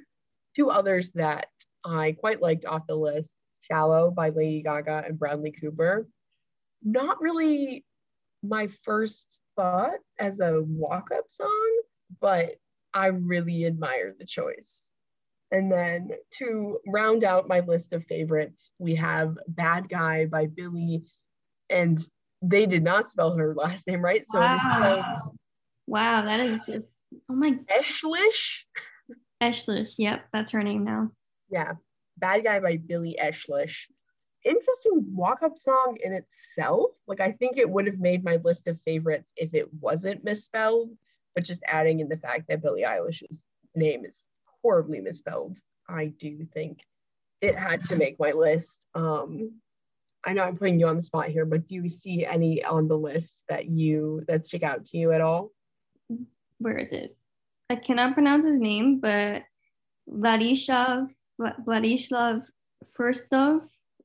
two 0.57 0.70
others 0.70 1.11
that 1.12 1.46
I 1.85 2.12
quite 2.12 2.42
liked 2.42 2.64
off 2.64 2.87
the 2.87 2.96
list 2.96 3.37
Shallow 3.62 4.11
by 4.11 4.31
Lady 4.31 4.62
Gaga 4.62 5.05
and 5.07 5.18
Bradley 5.18 5.53
Cooper. 5.53 6.07
Not 6.83 7.20
really 7.20 7.85
my 8.42 8.68
first 8.83 9.40
thought 9.57 9.98
as 10.18 10.40
a 10.40 10.62
walk 10.62 11.11
up 11.16 11.27
song, 11.29 11.83
but 12.20 12.57
I 12.92 13.07
really 13.07 13.66
admire 13.66 14.14
the 14.18 14.27
choice. 14.27 14.90
And 15.53 15.70
then 15.70 16.11
to 16.38 16.79
round 16.87 17.25
out 17.25 17.48
my 17.48 17.61
list 17.61 17.92
of 17.92 18.05
favorites, 18.05 18.70
we 18.79 18.94
have 18.96 19.38
Bad 19.48 19.88
Guy 19.88 20.27
by 20.27 20.46
Billie, 20.46 21.05
and 21.72 21.98
they 22.42 22.66
did 22.66 22.82
not 22.82 23.08
spell 23.08 23.37
her 23.37 23.54
last 23.54 23.87
name 23.87 24.02
right. 24.02 24.24
So 24.26 24.40
wow. 24.40 24.52
it 24.52 24.56
is 24.56 24.72
spelled. 24.72 25.37
Wow, 25.87 26.22
that 26.22 26.40
is 26.40 26.64
just, 26.66 26.90
oh 27.30 27.35
my. 27.35 27.58
Eilish? 27.70 28.61
Eilish, 29.42 29.94
yep, 29.98 30.26
that's 30.32 30.50
her 30.52 30.62
name 30.62 30.85
now. 30.85 31.11
Yeah, 31.50 31.72
Bad 32.18 32.44
Guy 32.44 32.61
by 32.61 32.76
Billie 32.76 33.18
Eilish 33.22 33.87
interesting 34.44 35.04
walk-up 35.14 35.58
song 35.58 35.96
in 36.02 36.12
itself. 36.12 36.90
Like 37.06 37.20
I 37.20 37.32
think 37.32 37.56
it 37.56 37.68
would 37.68 37.87
have 37.87 37.98
made 37.98 38.24
my 38.24 38.37
list 38.44 38.66
of 38.68 38.80
favorites 38.85 39.32
if 39.37 39.54
it 39.54 39.72
wasn't 39.80 40.24
misspelled, 40.24 40.90
but 41.35 41.44
just 41.44 41.62
adding 41.66 42.00
in 42.00 42.08
the 42.08 42.16
fact 42.16 42.48
that 42.48 42.62
Billie 42.62 42.82
Eilish's 42.82 43.46
name 43.74 44.04
is 44.04 44.28
horribly 44.62 45.00
misspelled, 45.00 45.58
I 45.88 46.06
do 46.06 46.44
think 46.54 46.80
it 47.40 47.56
had 47.56 47.85
to 47.87 47.96
make 47.96 48.18
my 48.18 48.32
list. 48.32 48.87
Um, 48.94 49.52
I 50.24 50.32
know 50.32 50.44
I'm 50.44 50.56
putting 50.56 50.78
you 50.78 50.87
on 50.87 50.96
the 50.96 51.02
spot 51.02 51.28
here, 51.28 51.44
but 51.44 51.66
do 51.66 51.74
you 51.74 51.90
see 51.90 52.24
any 52.24 52.64
on 52.64 52.88
the 52.88 52.96
list 52.96 53.42
that 53.48 53.66
you 53.66 54.24
that 54.28 54.46
stick 54.46 54.62
out 54.62 54.85
to 54.87 54.98
you 54.98 55.12
at 55.12 55.20
all? 55.20 55.50
Where 56.58 56.78
is 56.78 56.92
it? 56.92 57.16
I 57.68 57.76
cannot 57.76 58.14
pronounce 58.14 58.44
his 58.44 58.61
name, 58.61 59.00
but 59.00 59.42
Vladislav 60.08 61.11
Vladislav 61.40 62.42
Firstov 62.96 63.62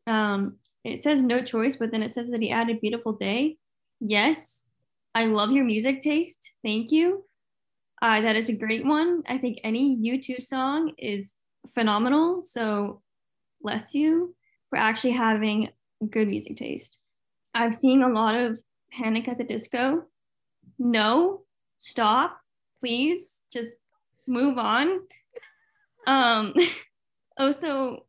um, 0.08 0.58
it 0.84 1.00
says 1.00 1.22
no 1.22 1.44
choice, 1.44 1.76
but 1.76 1.92
then 1.92 2.02
it 2.02 2.12
says 2.12 2.32
that 2.32 2.42
he 2.42 2.50
added 2.50 2.80
beautiful 2.80 3.12
day. 3.12 3.58
Yes, 4.00 4.66
I 5.14 5.26
love 5.26 5.52
your 5.52 5.66
music 5.66 6.02
taste. 6.02 6.54
Thank 6.64 6.92
you. 6.92 7.26
Uh, 8.02 8.22
that 8.22 8.36
is 8.36 8.48
a 8.50 8.56
great 8.56 8.86
one. 8.86 9.24
I 9.28 9.38
think 9.38 9.60
any 9.64 9.98
U2 9.98 10.42
song 10.42 10.94
is 10.98 11.34
phenomenal. 11.74 12.42
So 12.44 13.02
bless 13.62 13.94
you 13.94 14.36
for 14.70 14.78
actually 14.78 15.12
having 15.12 15.70
good 16.10 16.28
music 16.28 16.58
taste. 16.58 17.00
I've 17.54 17.76
seen 17.76 18.02
a 18.02 18.10
lot 18.10 18.36
of 18.36 18.60
Panic 18.92 19.28
at 19.28 19.38
the 19.38 19.44
Disco. 19.44 20.04
No, 20.80 21.42
stop, 21.78 22.40
please, 22.80 23.42
just 23.52 23.78
move 24.28 24.58
on. 24.58 25.00
Um, 26.06 26.54
also, 27.38 28.06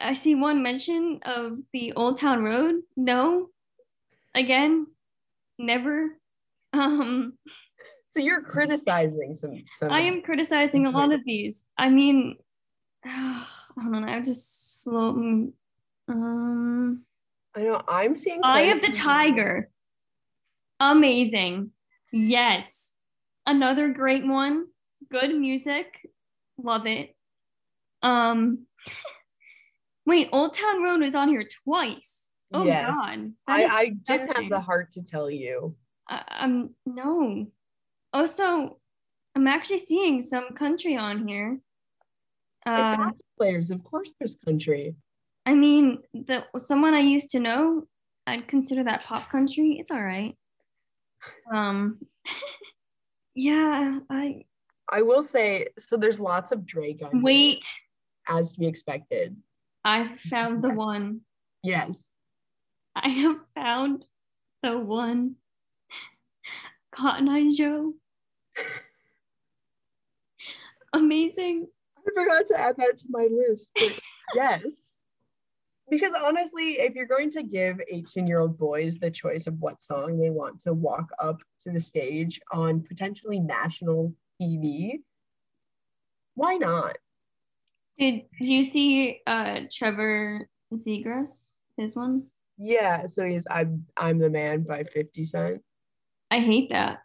I 0.00 0.14
see 0.14 0.34
one 0.34 0.62
mention 0.62 1.20
of 1.24 1.58
the 1.72 1.92
Old 1.92 2.20
Town 2.20 2.42
Road. 2.42 2.82
No, 2.96 3.48
again, 4.34 4.86
never. 5.58 6.18
Um, 6.72 7.34
so 8.14 8.22
you're 8.22 8.42
criticizing 8.42 9.34
some. 9.34 9.64
some 9.70 9.90
I 9.90 10.00
am 10.00 10.22
criticizing 10.22 10.86
a 10.86 10.90
lot 10.90 11.12
of 11.12 11.24
these. 11.24 11.64
I 11.76 11.88
mean, 11.88 12.36
I 13.04 13.46
don't 13.76 13.92
know. 13.92 14.08
I 14.08 14.20
just 14.20 14.82
slow. 14.82 15.50
Um, 16.06 17.02
I 17.56 17.62
know. 17.62 17.82
I'm 17.88 18.16
seeing. 18.16 18.40
Eye 18.42 18.72
of 18.72 18.80
the 18.80 18.92
Tiger. 18.92 19.68
Amazing. 20.80 21.70
Yes. 22.12 22.90
Another 23.46 23.88
great 23.88 24.26
one. 24.26 24.66
Good 25.10 25.34
music. 25.34 26.08
Love 26.58 26.86
it. 26.86 27.14
Um. 28.02 28.66
Wait, 30.06 30.28
Old 30.32 30.54
Town 30.54 30.82
Road 30.82 31.00
was 31.00 31.14
on 31.14 31.28
here 31.28 31.46
twice. 31.64 32.28
Oh 32.52 32.64
yes. 32.64 32.90
God. 32.92 33.32
I, 33.46 33.64
I 33.64 33.88
didn't 34.06 34.36
have 34.36 34.50
the 34.50 34.60
heart 34.60 34.92
to 34.92 35.02
tell 35.02 35.30
you. 35.30 35.74
Uh, 36.10 36.20
um 36.38 36.70
no. 36.84 37.46
Also, 38.12 38.78
I'm 39.34 39.48
actually 39.48 39.78
seeing 39.78 40.22
some 40.22 40.50
country 40.54 40.96
on 40.96 41.26
here. 41.26 41.58
Uh, 42.66 42.78
it's 42.80 42.92
hockey 42.92 43.24
players, 43.38 43.70
of 43.70 43.82
course 43.82 44.12
there's 44.18 44.36
country. 44.44 44.94
I 45.46 45.54
mean, 45.54 45.98
the 46.12 46.44
someone 46.58 46.94
I 46.94 47.00
used 47.00 47.30
to 47.30 47.40
know, 47.40 47.84
I'd 48.26 48.48
consider 48.48 48.84
that 48.84 49.04
pop 49.04 49.30
country. 49.30 49.76
It's 49.78 49.90
all 49.90 50.02
right. 50.02 50.36
Um 51.52 51.98
yeah, 53.34 53.98
I 54.10 54.44
I 54.90 55.02
will 55.02 55.22
say 55.22 55.68
so 55.78 55.96
there's 55.96 56.20
lots 56.20 56.52
of 56.52 56.66
Drake 56.66 57.02
on 57.02 57.22
Wait. 57.22 57.66
Here, 58.26 58.38
as 58.38 58.52
to 58.52 58.58
be 58.60 58.66
expected. 58.66 59.36
I 59.84 60.14
found 60.14 60.62
the 60.62 60.72
one. 60.72 61.20
Yes. 61.62 62.04
I 62.96 63.08
have 63.08 63.36
found 63.54 64.04
the 64.62 64.78
one. 64.78 65.36
Cotton 66.94 67.28
Eye 67.28 67.48
Joe. 67.54 67.94
Amazing. 70.92 71.66
I 71.98 72.10
forgot 72.14 72.46
to 72.46 72.60
add 72.60 72.76
that 72.78 72.96
to 72.98 73.06
my 73.10 73.28
list. 73.30 73.70
yes. 74.34 74.83
Because 75.90 76.12
honestly, 76.22 76.72
if 76.72 76.94
you're 76.94 77.06
going 77.06 77.30
to 77.32 77.42
give 77.42 77.80
18 77.90 78.26
year 78.26 78.40
old 78.40 78.58
boys 78.58 78.98
the 78.98 79.10
choice 79.10 79.46
of 79.46 79.58
what 79.60 79.80
song 79.80 80.18
they 80.18 80.30
want 80.30 80.58
to 80.60 80.72
walk 80.72 81.10
up 81.18 81.40
to 81.60 81.70
the 81.70 81.80
stage 81.80 82.40
on 82.52 82.80
potentially 82.80 83.38
national 83.38 84.14
TV, 84.40 85.00
why 86.34 86.54
not? 86.56 86.96
Did 87.98 88.22
you 88.40 88.62
see 88.62 89.20
uh 89.26 89.60
Trevor 89.70 90.48
Zegras, 90.72 91.50
his 91.76 91.94
one? 91.94 92.24
Yeah, 92.56 93.06
so 93.06 93.24
he's 93.24 93.46
I'm 93.50 93.84
I'm 93.96 94.18
the 94.18 94.30
man 94.30 94.62
by 94.62 94.84
50 94.84 95.24
Cent. 95.24 95.62
I 96.30 96.40
hate 96.40 96.70
that. 96.70 97.00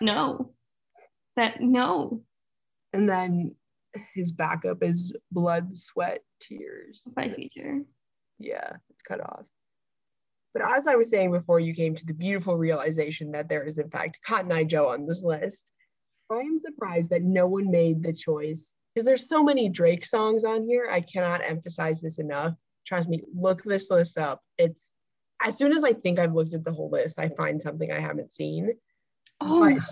No. 0.00 0.54
That 1.36 1.60
no. 1.60 2.22
And 2.92 3.08
then 3.08 3.54
his 4.14 4.32
backup 4.32 4.82
is 4.82 5.12
blood, 5.30 5.76
sweat, 5.76 6.20
tears. 6.40 7.06
By 7.14 7.30
Future. 7.30 7.82
Yeah, 8.38 8.72
it's 8.90 9.02
cut 9.02 9.20
off. 9.20 9.44
But 10.52 10.62
as 10.62 10.86
I 10.86 10.94
was 10.94 11.10
saying 11.10 11.32
before 11.32 11.58
you 11.58 11.74
came 11.74 11.94
to 11.96 12.06
the 12.06 12.14
beautiful 12.14 12.56
realization 12.56 13.32
that 13.32 13.48
there 13.48 13.64
is 13.64 13.78
in 13.78 13.90
fact 13.90 14.18
Cotton 14.24 14.52
Eye 14.52 14.64
Joe 14.64 14.88
on 14.88 15.06
this 15.06 15.22
list, 15.22 15.72
I 16.30 16.36
am 16.36 16.58
surprised 16.58 17.10
that 17.10 17.22
no 17.22 17.46
one 17.46 17.70
made 17.70 18.02
the 18.02 18.12
choice 18.12 18.76
because 18.94 19.04
there's 19.04 19.28
so 19.28 19.42
many 19.42 19.68
Drake 19.68 20.04
songs 20.04 20.44
on 20.44 20.64
here. 20.64 20.88
I 20.90 21.00
cannot 21.00 21.42
emphasize 21.44 22.00
this 22.00 22.18
enough. 22.18 22.54
Trust 22.86 23.08
me, 23.08 23.22
look 23.34 23.62
this 23.64 23.90
list 23.90 24.16
up. 24.16 24.42
It's 24.58 24.96
as 25.42 25.58
soon 25.58 25.72
as 25.72 25.82
I 25.82 25.92
think 25.92 26.18
I've 26.18 26.34
looked 26.34 26.54
at 26.54 26.64
the 26.64 26.72
whole 26.72 26.90
list, 26.90 27.18
I 27.18 27.28
find 27.30 27.60
something 27.60 27.90
I 27.90 28.00
haven't 28.00 28.32
seen. 28.32 28.70
Oh. 29.40 29.74
But 29.74 29.82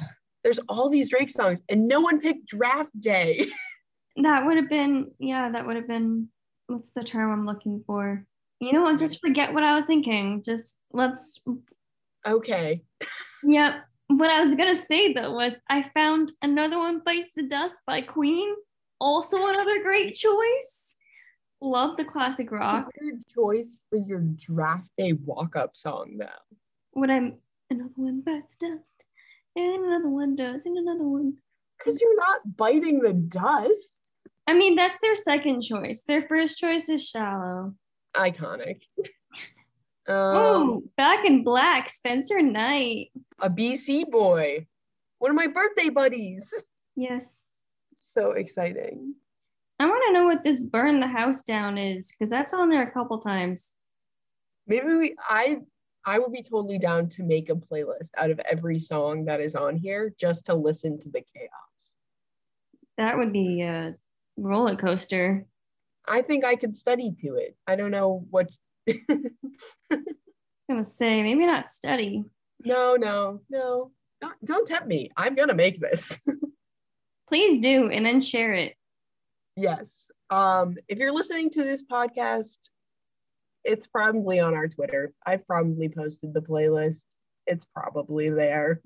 there's 0.45 0.61
all 0.69 0.89
these 0.89 1.11
Drake 1.11 1.31
songs, 1.31 1.61
and 1.69 1.89
no 1.89 2.01
one 2.01 2.21
picked 2.21 2.47
Draft 2.47 2.99
Day. 3.01 3.49
that 4.17 4.47
would 4.47 4.57
have 4.57 4.69
been, 4.69 5.11
yeah, 5.19 5.51
that 5.51 5.67
would 5.67 5.77
have 5.77 5.89
been, 5.89 6.29
what's 6.67 6.91
the 6.91 7.05
term 7.05 7.31
I'm 7.33 7.47
looking 7.47 7.83
for? 7.87 8.25
You 8.62 8.72
know, 8.72 8.96
just 8.96 9.20
forget 9.20 9.53
what 9.53 9.64
I 9.64 9.75
was 9.75 9.87
thinking. 9.87 10.40
Just 10.42 10.79
let's. 10.92 11.40
Okay. 12.25 12.83
Yep. 13.42 13.75
What 14.07 14.31
I 14.31 14.44
was 14.44 14.55
gonna 14.55 14.77
say 14.77 15.12
though 15.12 15.33
was 15.33 15.55
I 15.68 15.83
found 15.83 16.33
another 16.42 16.79
one 16.79 17.03
bites 17.05 17.31
the 17.35 17.42
dust 17.42 17.81
by 17.87 18.03
Queen 18.03 18.55
also 19.03 19.48
another 19.48 19.83
great 19.83 20.14
choice. 20.14 20.96
Love 21.61 21.96
the 21.96 22.05
classic 22.05 22.51
rock. 22.53 22.90
Good 22.98 23.22
choice 23.29 23.81
for 23.90 23.98
your 23.98 24.20
draft 24.20 24.88
day 24.96 25.12
walk 25.12 25.57
up 25.57 25.77
song, 25.77 26.16
though. 26.18 26.57
When 26.92 27.11
I'm 27.11 27.38
another 27.68 27.90
one 27.96 28.20
bites 28.20 28.57
dust, 28.57 29.03
and 29.57 29.85
another 29.85 30.09
one 30.09 30.37
does, 30.37 30.66
and 30.66 30.79
another 30.79 31.05
one. 31.05 31.35
Because 31.79 32.01
you're 32.01 32.16
not 32.16 32.57
biting 32.57 33.01
the 33.01 33.12
dust. 33.12 33.98
I 34.46 34.55
mean, 34.55 34.77
that's 34.77 34.98
their 35.01 35.16
second 35.16 35.62
choice. 35.62 36.03
Their 36.03 36.22
first 36.22 36.59
choice 36.59 36.88
is 36.88 37.07
shallow. 37.09 37.75
Iconic. 38.14 38.83
Um, 40.09 40.16
oh, 40.16 40.83
Back 40.96 41.25
in 41.27 41.44
Black, 41.44 41.88
Spencer 41.88 42.42
Knight. 42.42 43.12
a 43.38 43.48
BC 43.48 44.11
boy, 44.11 44.66
one 45.20 45.31
of 45.31 45.37
my 45.37 45.46
birthday 45.46 45.90
buddies. 45.90 46.53
Yes. 46.96 47.40
So 47.94 48.33
exciting. 48.33 49.14
I 49.79 49.87
want 49.87 50.03
to 50.09 50.12
know 50.12 50.25
what 50.25 50.42
this 50.42 50.59
Burn 50.59 50.98
the 50.98 51.07
House 51.07 51.42
Down 51.42 51.79
is 51.79 52.11
because 52.12 52.31
that's 52.31 52.53
on 52.53 52.68
there 52.68 52.83
a 52.83 52.90
couple 52.90 53.18
times. 53.18 53.75
Maybe 54.66 54.87
we, 54.87 55.14
I, 55.20 55.61
I 56.05 56.18
would 56.18 56.33
be 56.33 56.42
totally 56.42 56.79
down 56.79 57.07
to 57.11 57.22
make 57.22 57.48
a 57.48 57.55
playlist 57.55 58.11
out 58.18 58.31
of 58.31 58.40
every 58.51 58.81
song 58.81 59.25
that 59.27 59.40
is 59.40 59.55
on 59.55 59.77
here 59.77 60.12
just 60.18 60.46
to 60.46 60.55
listen 60.55 60.98
to 60.98 61.09
the 61.11 61.22
chaos. 61.35 61.92
That 62.98 63.16
would 63.18 63.33
be 63.33 63.62
a 63.62 63.94
roller 64.37 64.75
coaster. 64.75 65.46
I 66.07 66.23
think 66.23 66.45
I 66.45 66.57
could 66.57 66.75
study 66.75 67.15
to 67.21 67.37
it. 67.37 67.57
I 67.67 67.77
don't 67.77 67.91
know 67.91 68.27
what. 68.31 68.51
I 68.88 68.99
was 69.91 70.05
gonna 70.69 70.85
say 70.85 71.23
maybe 71.23 71.47
not 71.47 71.71
study. 71.71 72.25
no, 72.65 72.97
no, 72.97 73.41
no. 73.51 73.91
Don't, 74.21 74.45
don't 74.45 74.67
tempt 74.69 74.87
me. 74.87 75.11
I'm 75.17 75.35
gonna 75.35 75.55
make 75.55 75.81
this. 75.81 76.19
Please 77.29 77.61
do, 77.61 77.88
and 77.88 78.05
then 78.05 78.21
share 78.21 78.53
it. 78.53 78.75
yes. 79.57 80.09
Um, 80.31 80.77
if 80.88 80.99
you're 80.99 81.12
listening 81.12 81.51
to 81.51 81.62
this 81.62 81.83
podcast, 81.83 82.71
it's 83.65 83.87
probably 83.87 84.41
on 84.41 84.55
our 84.55 84.69
Twitter. 84.69 85.12
I've 85.27 85.47
probably 85.47 85.88
posted 85.88 86.35
the 86.35 86.41
playlist. 86.41 87.05
It's 87.47 87.65
probably 87.65 88.31
there. 88.31 88.81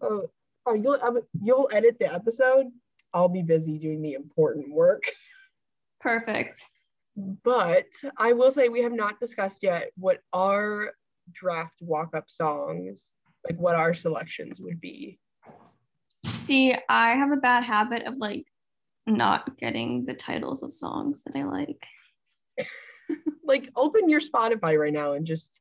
Oh, 0.00 0.30
oh 0.66 0.74
you'll 0.74 0.98
um, 1.02 1.20
you'll 1.40 1.68
edit 1.72 1.98
the 1.98 2.12
episode. 2.12 2.66
I'll 3.14 3.28
be 3.28 3.42
busy 3.42 3.78
doing 3.78 4.02
the 4.02 4.12
important 4.12 4.70
work. 4.70 5.02
Perfect. 6.06 6.62
But 7.16 7.86
I 8.16 8.32
will 8.32 8.52
say 8.52 8.68
we 8.68 8.82
have 8.82 8.92
not 8.92 9.18
discussed 9.18 9.64
yet 9.64 9.90
what 9.96 10.20
our 10.32 10.92
draft 11.32 11.78
walk-up 11.80 12.30
songs, 12.30 13.14
like 13.44 13.58
what 13.58 13.74
our 13.74 13.92
selections 13.92 14.60
would 14.60 14.80
be. 14.80 15.18
See, 16.28 16.76
I 16.88 17.14
have 17.14 17.32
a 17.32 17.36
bad 17.36 17.64
habit 17.64 18.06
of 18.06 18.18
like 18.18 18.46
not 19.04 19.58
getting 19.58 20.06
the 20.06 20.14
titles 20.14 20.62
of 20.62 20.72
songs 20.72 21.24
that 21.24 21.36
I 21.36 21.42
like. 21.42 21.84
Like 23.44 23.70
open 23.76 24.08
your 24.08 24.20
Spotify 24.20 24.76
right 24.76 24.92
now 24.92 25.12
and 25.12 25.24
just 25.24 25.60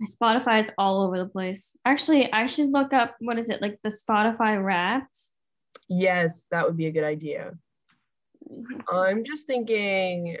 My 0.00 0.06
Spotify 0.06 0.60
is 0.60 0.70
all 0.78 1.02
over 1.02 1.18
the 1.18 1.26
place. 1.26 1.76
Actually, 1.84 2.32
I 2.32 2.46
should 2.46 2.70
look 2.70 2.92
up 2.92 3.16
what 3.18 3.38
is 3.38 3.50
it 3.50 3.60
like 3.62 3.78
the 3.82 3.90
Spotify 3.90 4.62
Wrapped. 4.64 5.18
yes, 5.88 6.46
that 6.52 6.66
would 6.66 6.76
be 6.76 6.86
a 6.86 6.92
good 6.92 7.04
idea. 7.04 7.54
I'm 8.92 9.24
just 9.24 9.46
thinking 9.46 10.36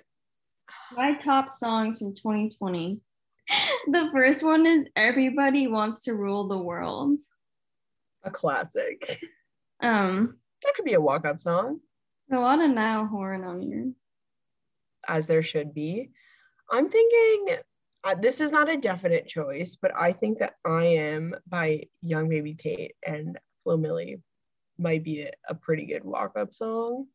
My 0.96 1.14
top 1.14 1.50
songs 1.50 1.98
from 1.98 2.14
2020. 2.14 3.00
The 3.92 4.08
first 4.12 4.42
one 4.42 4.64
is 4.66 4.88
Everybody 4.96 5.66
Wants 5.66 6.02
to 6.04 6.14
Rule 6.14 6.48
the 6.48 6.56
World. 6.58 7.18
a 8.22 8.30
classic. 8.30 9.20
Um, 9.82 10.38
That 10.62 10.74
could 10.74 10.86
be 10.86 10.94
a 10.94 11.00
walk-up 11.00 11.42
song, 11.42 11.80
a 12.32 12.38
lot 12.38 12.62
of 12.62 12.70
now 12.70 13.06
horn 13.06 13.44
on 13.44 13.60
here. 13.60 13.92
as 15.06 15.26
there 15.26 15.42
should 15.42 15.74
be. 15.74 16.10
I'm 16.70 16.88
thinking 16.88 17.56
uh, 18.04 18.14
this 18.14 18.40
is 18.40 18.50
not 18.50 18.70
a 18.70 18.78
definite 18.78 19.26
choice, 19.28 19.76
but 19.80 19.92
I 19.94 20.12
think 20.12 20.38
that 20.38 20.54
I 20.64 20.84
am 20.84 21.34
by 21.46 21.82
Young 22.00 22.30
Baby 22.30 22.54
Tate 22.54 22.94
and 23.06 23.38
Flo 23.62 23.76
Milli 23.76 24.20
might 24.78 25.04
be 25.04 25.22
a, 25.22 25.30
a 25.50 25.54
pretty 25.54 25.84
good 25.84 26.04
walk-up 26.04 26.54
song. 26.54 27.06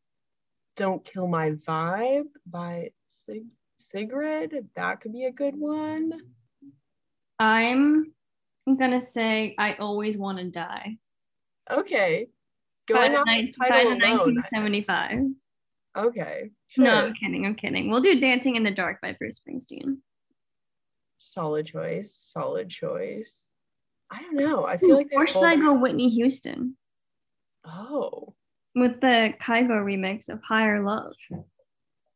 Don't 0.79 1.03
Kill 1.03 1.27
My 1.27 1.51
Vibe 1.51 2.29
by 2.47 2.91
Sig- 3.07 3.51
Sigrid. 3.75 4.69
That 4.77 5.01
could 5.01 5.11
be 5.11 5.25
a 5.25 5.31
good 5.31 5.53
one. 5.57 6.13
I'm 7.37 8.13
gonna 8.65 9.01
say 9.01 9.55
I 9.57 9.73
always 9.73 10.17
want 10.17 10.37
to 10.37 10.45
die. 10.45 10.97
Okay. 11.69 12.29
By 12.87 12.93
Going 12.93 13.11
the, 13.11 13.17
off 13.17 13.25
the 13.25 13.53
by 13.59 13.67
title 13.67 13.91
the 13.99 14.05
alone. 14.05 14.35
1975. 14.35 15.19
Okay. 15.97 16.49
No. 16.77 16.91
I'm 16.91 17.13
kidding. 17.13 17.45
I'm 17.45 17.55
kidding. 17.55 17.89
We'll 17.91 17.99
do 17.99 18.17
Dancing 18.21 18.55
in 18.55 18.63
the 18.63 18.71
Dark 18.71 19.01
by 19.01 19.11
Bruce 19.19 19.37
Springsteen. 19.41 19.97
Solid 21.17 21.65
choice. 21.65 22.13
Solid 22.25 22.69
choice. 22.69 23.47
I 24.09 24.21
don't 24.21 24.35
know. 24.35 24.65
I 24.65 24.77
feel 24.77 24.95
like 24.95 25.09
or 25.11 25.27
should 25.27 25.43
I 25.43 25.57
go 25.57 25.73
Whitney 25.73 26.09
Houston 26.09 26.77
Oh. 27.65 28.33
With 28.75 29.01
the 29.01 29.33
Kygo 29.41 29.83
remix 29.83 30.29
of 30.29 30.41
Higher 30.43 30.83
Love? 30.83 31.13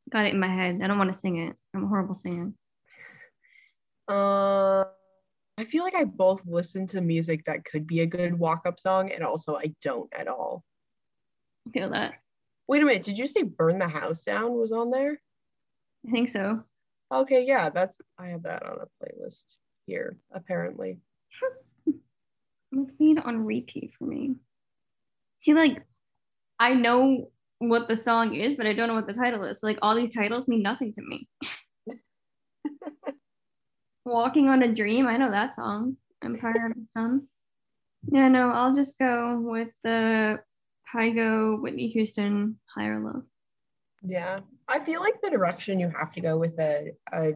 Got 0.09 0.25
it 0.25 0.33
in 0.33 0.39
my 0.39 0.47
head. 0.47 0.79
I 0.83 0.87
don't 0.87 0.97
want 0.97 1.11
to 1.11 1.17
sing 1.17 1.37
it. 1.37 1.55
I'm 1.73 1.85
a 1.85 1.87
horrible 1.87 2.13
singer. 2.13 2.51
Uh, 4.07 4.83
I 5.57 5.63
feel 5.65 5.83
like 5.83 5.95
I 5.95 6.03
both 6.03 6.45
listen 6.45 6.87
to 6.87 7.01
music 7.01 7.45
that 7.45 7.65
could 7.65 7.87
be 7.87 8.01
a 8.01 8.05
good 8.05 8.37
walk-up 8.37 8.79
song, 8.79 9.11
and 9.11 9.23
also 9.23 9.55
I 9.55 9.73
don't 9.81 10.13
at 10.13 10.27
all. 10.27 10.63
I 11.67 11.71
feel 11.71 11.89
that. 11.91 12.15
Wait 12.67 12.81
a 12.81 12.85
minute, 12.85 13.03
did 13.03 13.17
you 13.17 13.27
say 13.27 13.43
"Burn 13.43 13.79
the 13.79 13.87
House 13.87 14.23
Down" 14.23 14.53
was 14.53 14.71
on 14.71 14.91
there? 14.91 15.19
I 16.07 16.11
think 16.11 16.29
so. 16.29 16.63
Okay, 17.11 17.45
yeah, 17.45 17.69
that's 17.69 17.99
I 18.17 18.27
have 18.27 18.43
that 18.43 18.63
on 18.65 18.77
a 18.81 19.05
playlist 19.05 19.55
here. 19.85 20.17
Apparently, 20.33 20.99
It's 22.75 22.93
being 22.93 23.19
on 23.19 23.45
repeat 23.45 23.93
for 23.97 24.05
me. 24.05 24.35
See, 25.37 25.53
like, 25.53 25.83
I 26.59 26.73
know 26.73 27.29
what 27.59 27.87
the 27.87 27.97
song 27.97 28.35
is, 28.35 28.55
but 28.55 28.65
I 28.67 28.73
don't 28.73 28.87
know 28.87 28.95
what 28.95 29.07
the 29.07 29.13
title 29.13 29.43
is. 29.43 29.59
So, 29.59 29.67
like, 29.67 29.79
all 29.81 29.95
these 29.95 30.13
titles 30.13 30.47
mean 30.47 30.61
nothing 30.61 30.93
to 30.93 31.01
me. 31.01 31.27
Walking 34.05 34.49
on 34.49 34.63
a 34.63 34.73
Dream, 34.73 35.07
I 35.07 35.17
know 35.17 35.31
that 35.31 35.53
song. 35.53 35.97
Empire 36.23 36.67
of 36.67 36.75
the 36.75 36.87
Sun. 36.91 37.27
Yeah, 38.11 38.27
no, 38.27 38.49
I'll 38.51 38.75
just 38.75 38.97
go 38.99 39.39
with 39.39 39.69
the 39.83 40.39
Kygo, 40.93 41.61
Whitney 41.61 41.87
Houston, 41.89 42.59
Higher 42.73 42.99
Love. 42.99 43.23
yeah. 44.05 44.41
I 44.67 44.79
feel 44.83 45.01
like 45.01 45.19
the 45.21 45.29
direction 45.29 45.79
you 45.79 45.89
have 45.89 46.13
to 46.13 46.21
go 46.21 46.37
with 46.37 46.57
a 46.59 46.93
a 47.11 47.33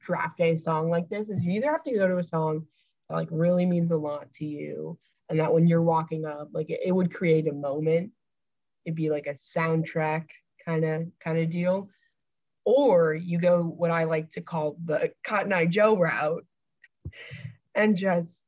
draft 0.00 0.38
day 0.38 0.56
song 0.56 0.88
like 0.88 1.08
this 1.08 1.28
is 1.28 1.42
you 1.42 1.52
either 1.52 1.70
have 1.70 1.82
to 1.84 1.92
go 1.92 2.08
to 2.08 2.18
a 2.18 2.22
song 2.22 2.64
that 3.08 3.16
like 3.16 3.28
really 3.30 3.66
means 3.66 3.90
a 3.90 3.96
lot 3.96 4.32
to 4.34 4.44
you, 4.44 4.98
and 5.28 5.38
that 5.40 5.52
when 5.52 5.66
you're 5.66 5.82
walking 5.82 6.24
up, 6.24 6.48
like 6.52 6.70
it, 6.70 6.80
it 6.86 6.92
would 6.92 7.12
create 7.12 7.48
a 7.48 7.52
moment. 7.52 8.12
It'd 8.86 8.96
be 8.96 9.10
like 9.10 9.26
a 9.26 9.34
soundtrack 9.34 10.28
kind 10.64 10.84
of 10.84 11.06
kind 11.22 11.38
of 11.38 11.50
deal. 11.50 11.90
Or 12.64 13.14
you 13.14 13.38
go 13.38 13.62
what 13.62 13.90
I 13.90 14.04
like 14.04 14.30
to 14.30 14.40
call 14.40 14.76
the 14.84 15.12
Cotton 15.22 15.52
Eye 15.52 15.66
Joe 15.66 15.96
route 15.96 16.46
and 17.74 17.96
just 17.96 18.44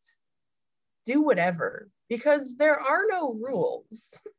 do 1.05 1.22
whatever 1.22 1.90
because 2.09 2.57
there 2.57 2.81
are 2.81 3.03
no 3.09 3.35
rules. 3.35 4.18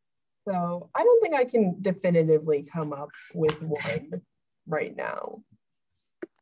So 0.48 0.90
I 0.96 1.04
don't 1.04 1.22
think 1.22 1.36
I 1.36 1.46
can 1.46 1.76
definitively 1.80 2.64
come 2.74 2.92
up 2.92 3.10
with 3.36 3.62
one 3.62 4.24
right 4.66 4.96
now. 4.96 5.44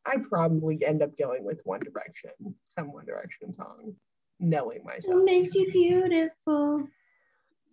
I'd 0.06 0.26
probably 0.30 0.82
end 0.82 1.02
up 1.02 1.18
going 1.18 1.44
with 1.44 1.60
One 1.64 1.80
Direction, 1.80 2.30
some 2.68 2.90
One 2.92 3.04
Direction 3.04 3.52
song, 3.52 3.96
knowing 4.40 4.82
myself. 4.84 5.18
it 5.18 5.24
makes 5.24 5.54
you 5.54 5.70
beautiful? 5.72 6.88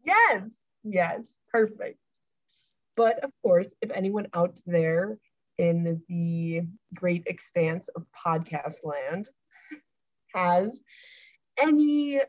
Yes, 0.03 0.67
yes, 0.85 1.35
perfect. 1.51 1.99
But 2.95 3.23
of 3.23 3.31
course, 3.43 3.73
if 3.81 3.91
anyone 3.91 4.27
out 4.33 4.57
there 4.65 5.17
in 5.57 6.01
the 6.07 6.61
great 6.93 7.23
expanse 7.27 7.89
of 7.89 8.05
podcast 8.25 8.77
land 8.83 9.29
has 10.33 10.79
any 11.61 12.21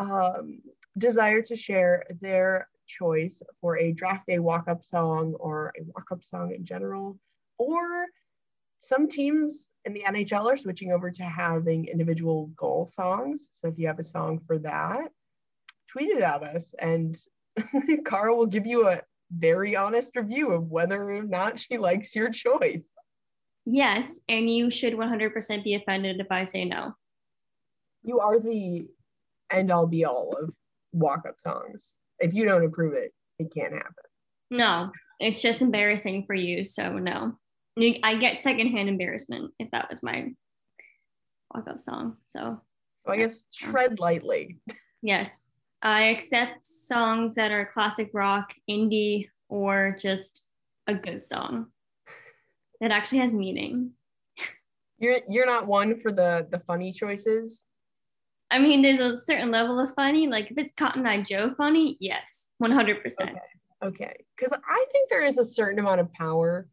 um, 0.00 0.60
desire 0.96 1.42
to 1.42 1.56
share 1.56 2.04
their 2.20 2.68
choice 2.86 3.42
for 3.60 3.78
a 3.78 3.92
draft 3.92 4.26
day 4.26 4.38
walk 4.38 4.66
up 4.68 4.84
song 4.84 5.34
or 5.34 5.72
a 5.78 5.82
walk 5.84 6.06
up 6.10 6.24
song 6.24 6.52
in 6.54 6.64
general, 6.64 7.18
or 7.58 8.06
some 8.80 9.08
teams 9.08 9.72
in 9.84 9.92
the 9.92 10.04
NHL 10.06 10.52
are 10.52 10.56
switching 10.56 10.92
over 10.92 11.10
to 11.10 11.22
having 11.24 11.86
individual 11.86 12.46
goal 12.56 12.86
songs. 12.86 13.48
So 13.52 13.68
if 13.68 13.78
you 13.78 13.88
have 13.88 13.98
a 13.98 14.04
song 14.04 14.40
for 14.46 14.58
that, 14.60 15.10
tweet 15.88 16.10
it 16.10 16.22
at 16.22 16.42
us 16.44 16.74
and 16.78 17.18
Kara 18.06 18.34
will 18.34 18.46
give 18.46 18.66
you 18.66 18.88
a 18.88 19.00
very 19.30 19.76
honest 19.76 20.16
review 20.16 20.52
of 20.52 20.64
whether 20.70 21.10
or 21.10 21.22
not 21.22 21.58
she 21.58 21.76
likes 21.78 22.14
your 22.14 22.30
choice. 22.30 22.92
Yes, 23.66 24.20
and 24.28 24.48
you 24.48 24.70
should 24.70 24.94
100% 24.94 25.64
be 25.64 25.74
offended 25.74 26.20
if 26.20 26.28
I 26.30 26.44
say 26.44 26.64
no. 26.64 26.94
You 28.02 28.20
are 28.20 28.40
the 28.40 28.86
end 29.52 29.70
all 29.70 29.86
be 29.86 30.04
all 30.04 30.36
of 30.40 30.50
walk 30.92 31.24
up 31.28 31.38
songs. 31.38 31.98
If 32.18 32.32
you 32.32 32.44
don't 32.44 32.64
approve 32.64 32.94
it, 32.94 33.12
it 33.38 33.52
can't 33.54 33.74
happen. 33.74 33.92
No, 34.50 34.90
it's 35.20 35.42
just 35.42 35.60
embarrassing 35.60 36.24
for 36.26 36.34
you. 36.34 36.64
So, 36.64 36.94
no. 36.98 37.34
I 38.02 38.16
get 38.16 38.38
secondhand 38.38 38.88
embarrassment 38.88 39.52
if 39.60 39.70
that 39.70 39.88
was 39.88 40.02
my 40.02 40.32
walk 41.54 41.68
up 41.68 41.80
song. 41.80 42.16
So, 42.26 42.60
So 43.06 43.12
I 43.12 43.16
guess 43.18 43.42
tread 43.54 44.00
lightly. 44.00 44.56
yes, 45.02 45.50
I 45.82 46.04
accept 46.04 46.66
songs 46.66 47.34
that 47.36 47.52
are 47.52 47.66
classic 47.66 48.10
rock, 48.12 48.52
indie, 48.68 49.28
or 49.48 49.96
just 50.00 50.44
a 50.86 50.94
good 50.94 51.24
song 51.24 51.66
that 52.80 52.90
actually 52.90 53.18
has 53.18 53.32
meaning. 53.32 53.92
You're 54.98 55.18
you're 55.28 55.46
not 55.46 55.68
one 55.68 56.00
for 56.00 56.10
the 56.10 56.48
the 56.50 56.58
funny 56.60 56.92
choices. 56.92 57.64
I 58.50 58.58
mean, 58.58 58.82
there's 58.82 59.00
a 59.00 59.16
certain 59.16 59.50
level 59.50 59.78
of 59.78 59.94
funny. 59.94 60.26
Like 60.26 60.50
if 60.50 60.58
it's 60.58 60.72
Cotton 60.72 61.06
Eye 61.06 61.22
Joe 61.22 61.54
funny, 61.54 61.96
yes, 62.00 62.50
one 62.58 62.72
hundred 62.72 63.02
percent. 63.02 63.30
Okay, 63.30 63.40
okay. 63.84 64.24
Because 64.36 64.52
I 64.52 64.84
think 64.90 65.10
there 65.10 65.22
is 65.22 65.38
a 65.38 65.44
certain 65.44 65.78
amount 65.78 66.00
of 66.00 66.12
power 66.12 66.66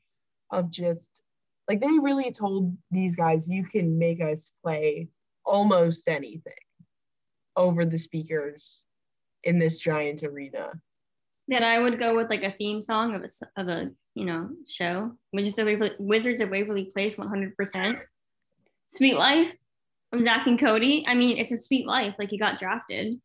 of 0.51 0.71
just 0.71 1.21
like 1.69 1.81
they 1.81 1.99
really 2.01 2.31
told 2.31 2.75
these 2.89 3.15
guys 3.15 3.49
you 3.49 3.65
can 3.65 3.99
make 3.99 4.21
us 4.21 4.51
play 4.63 5.09
almost 5.45 6.07
anything 6.07 6.53
over 7.55 7.85
the 7.85 7.99
speakers 7.99 8.85
in 9.45 9.59
this 9.59 9.79
giant 9.79 10.23
arena. 10.23 10.73
That 11.47 11.63
I 11.63 11.79
would 11.79 11.99
go 11.99 12.15
with 12.15 12.29
like 12.29 12.43
a 12.43 12.51
theme 12.51 12.81
song 12.81 13.15
of 13.15 13.23
a 13.23 13.61
of 13.61 13.67
a 13.67 13.91
you 14.15 14.25
know 14.25 14.49
show, 14.67 15.11
which 15.31 15.45
is 15.45 15.55
the 15.55 15.95
Wizards 15.99 16.41
of 16.41 16.49
Waverly 16.49 16.85
Place, 16.85 17.17
one 17.17 17.29
hundred 17.29 17.55
percent. 17.55 17.99
Suite 18.87 19.17
Life 19.17 19.55
from 20.11 20.23
Zack 20.23 20.47
and 20.47 20.59
Cody. 20.59 21.05
I 21.07 21.13
mean, 21.13 21.37
it's 21.37 21.51
a 21.51 21.57
sweet 21.57 21.87
life. 21.87 22.15
Like 22.17 22.31
you 22.31 22.39
got 22.39 22.59
drafted. 22.59 23.15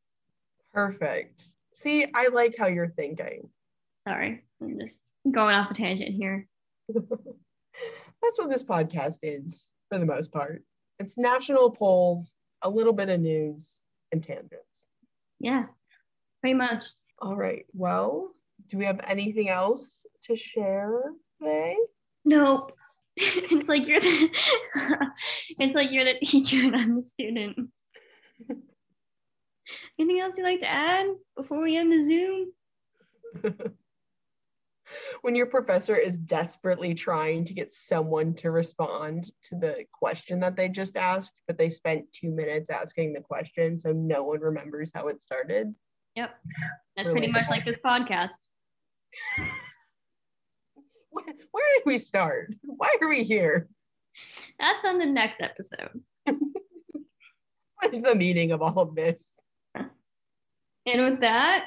Perfect. 0.73 1.43
See, 1.75 2.07
I 2.15 2.29
like 2.29 2.57
how 2.59 2.67
you're 2.67 2.89
thinking. 2.89 3.49
Sorry, 3.99 4.45
I'm 4.61 4.79
just 4.79 5.01
going 5.31 5.55
off 5.55 5.71
a 5.71 5.75
tangent 5.75 6.15
here. 6.15 6.47
That's 6.95 8.39
what 8.39 8.51
this 8.51 8.63
podcast 8.63 9.19
is 9.23 9.69
for 9.89 9.99
the 9.99 10.07
most 10.07 10.33
part. 10.33 10.63
It's 10.99 11.17
national 11.17 11.71
polls, 11.71 12.35
a 12.63 12.69
little 12.69 12.93
bit 12.93 13.09
of 13.09 13.21
news, 13.21 13.79
and 14.13 14.23
tangents. 14.23 14.87
Yeah, 15.39 15.65
pretty 16.41 16.55
much. 16.55 16.85
All 17.19 17.37
right. 17.37 17.67
Well, 17.73 18.33
do 18.69 18.79
we 18.79 18.85
have 18.87 19.01
anything 19.07 19.49
else 19.49 20.07
to 20.25 20.37
share 20.37 21.03
today? 21.39 21.77
Nope. 22.25 22.73
it's 23.17 23.69
like 23.69 23.87
you're 23.87 24.01
the 24.01 24.31
it's 25.59 25.75
like 25.75 25.91
you're 25.91 26.05
the 26.05 26.15
teacher 26.23 26.59
and 26.59 26.77
I'm 26.77 26.97
the 26.97 27.03
student. 27.03 27.57
Anything 29.99 30.21
else 30.21 30.37
you'd 30.37 30.45
like 30.45 30.61
to 30.61 30.71
add 30.71 31.07
before 31.37 31.63
we 31.63 31.77
end 31.77 31.93
the 31.93 32.07
Zoom? 32.07 32.53
when 35.23 35.35
your 35.35 35.47
professor 35.47 35.97
is 35.97 36.19
desperately 36.19 36.95
trying 36.95 37.45
to 37.45 37.55
get 37.55 37.71
someone 37.71 38.35
to 38.35 38.51
respond 38.51 39.31
to 39.43 39.57
the 39.57 39.85
question 39.93 40.41
that 40.41 40.57
they 40.57 40.69
just 40.69 40.97
asked, 40.97 41.35
but 41.47 41.59
they 41.59 41.71
spent 41.71 42.13
two 42.13 42.31
minutes 42.31 42.71
asking 42.71 43.13
the 43.13 43.21
question, 43.21 43.79
so 43.79 43.93
no 43.93 44.25
one 44.25 44.41
remembers 44.41 44.91
how 44.95 45.09
it 45.09 45.21
started. 45.21 45.75
Yep. 46.17 46.35
That's 46.97 47.09
pretty 47.09 47.29
much 47.29 47.49
like 47.49 47.65
this 47.65 47.79
podcast. 47.85 48.31
Where, 51.13 51.25
where 51.51 51.65
did 51.77 51.87
we 51.87 51.99
start? 51.99 52.55
Why 52.63 52.95
are 53.03 53.09
we 53.09 53.25
here? 53.25 53.69
That's 54.61 54.85
on 54.85 54.99
the 54.99 55.07
next 55.07 55.41
episode. 55.41 56.01
what 56.25 57.93
is 57.93 58.01
the 58.01 58.15
meaning 58.15 58.53
of 58.53 58.63
all 58.63 58.79
of 58.79 58.95
this? 58.95 59.33
And 59.75 59.91
with 60.87 61.21
that, 61.23 61.67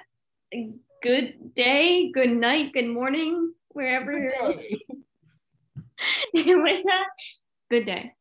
good 1.02 1.54
day, 1.54 2.10
good 2.14 2.32
night, 2.32 2.72
good 2.72 2.88
morning, 2.88 3.54
wherever 3.68 4.14
good 4.14 4.64
you're 6.34 6.64
with 6.64 6.84
that, 6.84 7.08
good 7.70 7.86
day. 7.86 8.14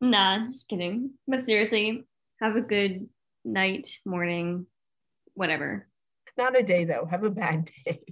Nah, 0.00 0.46
just 0.46 0.68
kidding. 0.68 1.12
But 1.26 1.40
seriously, 1.40 2.04
have 2.40 2.56
a 2.56 2.60
good 2.60 3.08
night, 3.46 3.98
morning, 4.04 4.66
whatever. 5.34 5.88
Not 6.36 6.58
a 6.58 6.62
day 6.62 6.84
though. 6.84 7.06
Have 7.06 7.24
a 7.24 7.30
bad 7.30 7.70
day. 7.86 8.02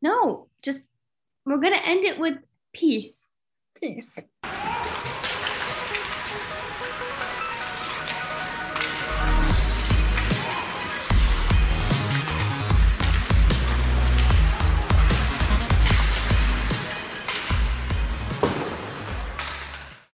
No, 0.00 0.48
just 0.62 0.88
we're 1.44 1.60
gonna 1.60 1.80
end 1.82 2.04
it 2.04 2.18
with 2.18 2.38
peace. 2.72 3.28
Peace. 3.80 4.18